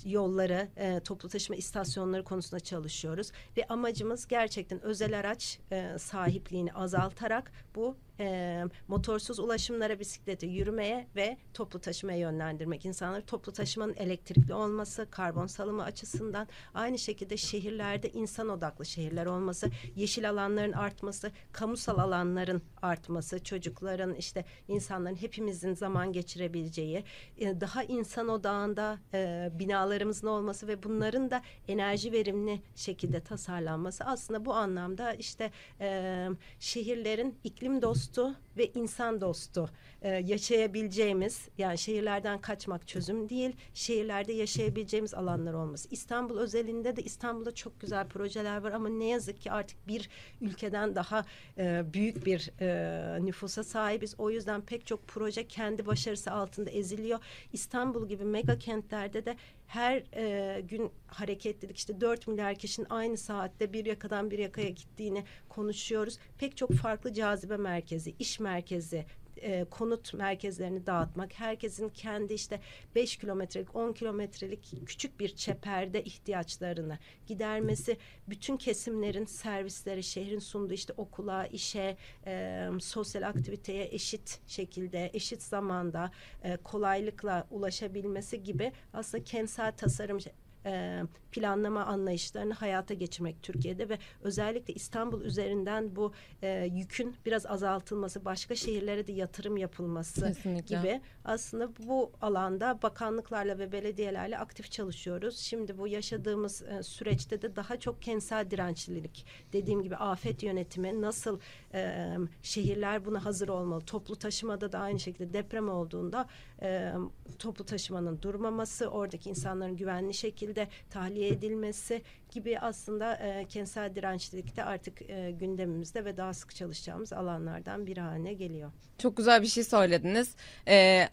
yolları, 0.05 0.67
e, 0.75 0.99
toplu 0.99 1.29
taşıma 1.29 1.55
istasyonları 1.55 2.23
konusunda 2.23 2.59
çalışıyoruz. 2.59 3.31
Ve 3.57 3.67
amacımız 3.67 4.27
gerçekten 4.27 4.81
özel 4.81 5.19
araç 5.19 5.59
e, 5.71 5.99
sahipliğini 5.99 6.73
azaltarak 6.73 7.51
bu 7.75 7.97
e, 8.19 8.63
motorsuz 8.87 9.39
ulaşımlara, 9.39 9.99
bisiklete, 9.99 10.47
yürümeye 10.47 11.07
ve 11.15 11.37
toplu 11.53 11.79
taşımaya 11.79 12.17
yönlendirmek. 12.17 12.85
insanları 12.85 13.25
toplu 13.25 13.51
taşımanın 13.51 13.93
elektrikli 13.93 14.53
olması, 14.53 15.07
karbon 15.11 15.47
salımı 15.47 15.83
açısından 15.83 16.47
aynı 16.73 16.99
şekilde 16.99 17.37
şehirlerde 17.37 18.09
insan 18.09 18.49
odaklı 18.49 18.85
şehirler 18.85 19.25
olması, 19.25 19.71
yeşil 19.95 20.29
alanların 20.29 20.71
artması, 20.71 21.31
kamusal 21.51 21.97
alanların 21.97 22.61
artması, 22.81 23.43
çocukların 23.43 24.13
işte 24.15 24.45
insanların 24.67 25.15
hepimizin 25.15 25.73
zaman 25.73 26.13
geçirebileceği, 26.13 27.03
e, 27.37 27.61
daha 27.61 27.83
insan 27.83 28.29
odağında 28.29 28.99
e, 29.13 29.49
binalarımızın 29.53 30.27
olması 30.27 30.67
ve 30.67 30.83
bunların 30.83 31.31
da 31.31 31.41
enerji 31.67 32.11
verimli 32.11 32.61
şekilde 32.75 33.19
tasarlanması 33.19 34.03
aslında 34.03 34.45
bu 34.45 34.53
anlamda 34.53 35.13
işte 35.13 35.51
e, 35.79 36.27
şehirlerin 36.59 37.39
iklim 37.43 37.81
dostu 37.81 38.10
dostu 38.15 38.35
ve 38.57 38.71
insan 38.75 39.21
dostu 39.21 39.69
e, 40.01 40.09
yaşayabileceğimiz 40.09 41.49
yani 41.57 41.77
şehirlerden 41.77 42.41
kaçmak 42.41 42.87
çözüm 42.87 43.29
değil 43.29 43.55
şehirlerde 43.73 44.33
yaşayabileceğimiz 44.33 45.13
alanlar 45.13 45.53
olması. 45.53 45.87
İstanbul 45.91 46.37
özelinde 46.37 46.95
de 46.95 47.01
İstanbul'da 47.01 47.51
çok 47.51 47.79
güzel 47.79 48.07
projeler 48.07 48.57
var 48.57 48.71
ama 48.71 48.89
ne 48.89 49.05
yazık 49.05 49.41
ki 49.41 49.51
artık 49.51 49.87
bir 49.87 50.09
ülkeden 50.41 50.95
daha 50.95 51.25
e, 51.57 51.83
büyük 51.93 52.25
bir 52.25 52.51
e, 52.61 53.25
nüfusa 53.25 53.63
sahibiz. 53.63 54.15
O 54.17 54.29
yüzden 54.31 54.61
pek 54.61 54.87
çok 54.87 55.07
proje 55.07 55.47
kendi 55.47 55.85
başarısı 55.85 56.31
altında 56.31 56.69
eziliyor. 56.69 57.19
İstanbul 57.53 58.07
gibi 58.07 58.23
mega 58.23 58.59
kentlerde 58.59 59.25
de 59.25 59.37
her 59.71 60.03
e, 60.15 60.61
gün 60.61 60.91
hareketlilik 61.07 61.77
işte 61.77 62.01
4 62.01 62.27
milyar 62.27 62.55
kişinin 62.55 62.87
aynı 62.89 63.17
saatte 63.17 63.73
bir 63.73 63.85
yakadan 63.85 64.31
bir 64.31 64.39
yakaya 64.39 64.69
gittiğini 64.69 65.23
konuşuyoruz. 65.49 66.17
Pek 66.37 66.57
çok 66.57 66.73
farklı 66.73 67.13
cazibe 67.13 67.57
merkezi, 67.57 68.15
iş 68.19 68.39
merkezi, 68.39 69.05
e, 69.41 69.65
konut 69.69 70.13
merkezlerini 70.13 70.85
dağıtmak, 70.85 71.39
herkesin 71.39 71.89
kendi 71.89 72.33
işte 72.33 72.59
5 72.95 73.17
kilometrelik, 73.17 73.75
10 73.75 73.93
kilometrelik 73.93 74.73
küçük 74.85 75.19
bir 75.19 75.35
çeperde 75.35 76.03
ihtiyaçlarını 76.03 76.97
gidermesi, 77.27 77.97
bütün 78.27 78.57
kesimlerin 78.57 79.25
servisleri, 79.25 80.03
şehrin 80.03 80.39
sunduğu 80.39 80.73
işte 80.73 80.93
okula, 80.97 81.47
işe, 81.47 81.97
e, 82.25 82.67
sosyal 82.79 83.27
aktiviteye 83.27 83.89
eşit 83.91 84.39
şekilde, 84.47 85.11
eşit 85.13 85.43
zamanda, 85.43 86.11
e, 86.43 86.57
kolaylıkla 86.57 87.47
ulaşabilmesi 87.51 88.43
gibi 88.43 88.71
aslında 88.93 89.23
kentsel 89.23 89.71
tasarım 89.71 90.19
e, 90.65 91.01
planlama 91.31 91.85
anlayışlarını 91.85 92.53
hayata 92.53 92.93
geçirmek 92.93 93.43
Türkiye'de 93.43 93.89
ve 93.89 93.97
özellikle 94.21 94.73
İstanbul 94.73 95.21
üzerinden 95.21 95.95
bu 95.95 96.11
e, 96.41 96.69
yükün 96.73 97.15
biraz 97.25 97.45
azaltılması, 97.45 98.25
başka 98.25 98.55
şehirlere 98.55 99.07
de 99.07 99.11
yatırım 99.11 99.57
yapılması 99.57 100.27
Kesinlikle. 100.27 100.77
gibi 100.77 101.01
aslında 101.25 101.69
bu 101.87 102.11
alanda 102.21 102.79
bakanlıklarla 102.83 103.59
ve 103.59 103.71
belediyelerle 103.71 104.37
aktif 104.37 104.71
çalışıyoruz. 104.71 105.37
Şimdi 105.37 105.77
bu 105.77 105.87
yaşadığımız 105.87 106.61
e, 106.61 106.83
süreçte 106.83 107.41
de 107.41 107.55
daha 107.55 107.79
çok 107.79 108.01
kentsel 108.01 108.51
dirençlilik, 108.51 109.25
dediğim 109.53 109.83
gibi 109.83 109.95
afet 109.95 110.43
yönetimi, 110.43 111.01
nasıl 111.01 111.39
e, 111.73 112.15
şehirler 112.43 113.05
buna 113.05 113.25
hazır 113.25 113.49
olmalı. 113.49 113.81
Toplu 113.81 114.15
taşımada 114.15 114.71
da 114.71 114.79
aynı 114.79 114.99
şekilde 114.99 115.33
deprem 115.33 115.69
olduğunda 115.69 116.27
e, 116.61 116.91
toplu 117.39 117.65
taşımanın 117.65 118.21
durmaması, 118.21 118.87
oradaki 118.87 119.29
insanların 119.29 119.75
güvenli 119.75 120.13
şekilde 120.13 120.50
tahliye 120.89 121.27
edilmesi 121.27 122.01
gibi 122.31 122.59
aslında 122.59 123.15
e, 123.15 123.45
kentsel 123.45 123.95
dirençlilikte 123.95 124.63
artık 124.63 125.01
e, 125.01 125.31
gündemimizde 125.31 126.05
ve 126.05 126.17
daha 126.17 126.33
sık 126.33 126.55
çalışacağımız 126.55 127.13
alanlardan 127.13 127.87
biri 127.87 128.01
haline 128.01 128.33
geliyor. 128.33 128.71
Çok 128.97 129.17
güzel 129.17 129.41
bir 129.41 129.47
şey 129.47 129.63
söylediniz. 129.63 130.35
Ee, 130.67 131.09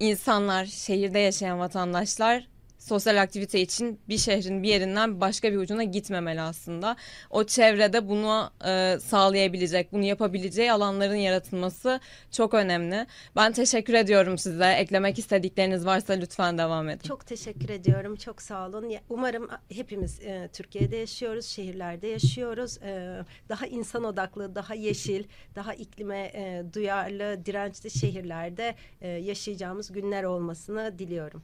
insanlar, 0.00 0.64
şehirde 0.64 1.18
yaşayan 1.18 1.58
vatandaşlar 1.58 2.48
sosyal 2.80 3.22
aktivite 3.22 3.60
için 3.60 4.00
bir 4.08 4.18
şehrin 4.18 4.62
bir 4.62 4.68
yerinden 4.68 5.20
başka 5.20 5.52
bir 5.52 5.56
ucuna 5.56 5.84
gitmemeli 5.84 6.40
aslında. 6.40 6.96
O 7.30 7.44
çevrede 7.44 8.08
bunu 8.08 8.50
e, 8.66 8.98
sağlayabilecek, 9.00 9.92
bunu 9.92 10.04
yapabileceği 10.04 10.72
alanların 10.72 11.14
yaratılması 11.14 12.00
çok 12.30 12.54
önemli. 12.54 13.06
Ben 13.36 13.52
teşekkür 13.52 13.94
ediyorum 13.94 14.38
size. 14.38 14.72
Eklemek 14.72 15.18
istedikleriniz 15.18 15.86
varsa 15.86 16.12
lütfen 16.12 16.58
devam 16.58 16.88
edin. 16.88 17.08
Çok 17.08 17.26
teşekkür 17.26 17.68
ediyorum. 17.68 18.16
Çok 18.16 18.42
sağ 18.42 18.68
olun. 18.68 18.92
Umarım 19.08 19.48
hepimiz 19.72 20.20
e, 20.20 20.48
Türkiye'de 20.52 20.96
yaşıyoruz, 20.96 21.46
şehirlerde 21.46 22.06
yaşıyoruz. 22.06 22.82
E, 22.82 23.22
daha 23.48 23.66
insan 23.66 24.04
odaklı, 24.04 24.54
daha 24.54 24.74
yeşil, 24.74 25.24
daha 25.54 25.74
iklime 25.74 26.18
e, 26.34 26.64
duyarlı, 26.74 27.46
dirençli 27.46 27.90
şehirlerde 27.90 28.74
e, 29.00 29.08
yaşayacağımız 29.08 29.92
günler 29.92 30.24
olmasını 30.24 30.98
diliyorum. 30.98 31.42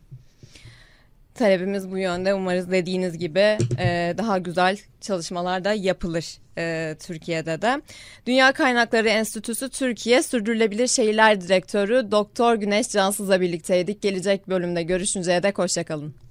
Talebimiz 1.36 1.90
bu 1.90 1.98
yönde. 1.98 2.34
Umarız 2.34 2.70
dediğiniz 2.70 3.18
gibi 3.18 3.58
e, 3.78 4.14
daha 4.18 4.38
güzel 4.38 4.78
çalışmalar 5.00 5.64
da 5.64 5.72
yapılır 5.72 6.38
e, 6.58 6.96
Türkiye'de 7.06 7.62
de. 7.62 7.82
Dünya 8.26 8.52
Kaynakları 8.52 9.08
Enstitüsü 9.08 9.68
Türkiye 9.68 10.22
Sürdürülebilir 10.22 10.86
Şehirler 10.86 11.40
Direktörü 11.40 12.10
Doktor 12.10 12.54
Güneş 12.54 12.88
Cansız'la 12.88 13.40
birlikteydik. 13.40 14.02
Gelecek 14.02 14.48
bölümde 14.48 14.82
görüşünceye 14.82 15.42
dek 15.42 15.58
hoşçakalın. 15.58 16.25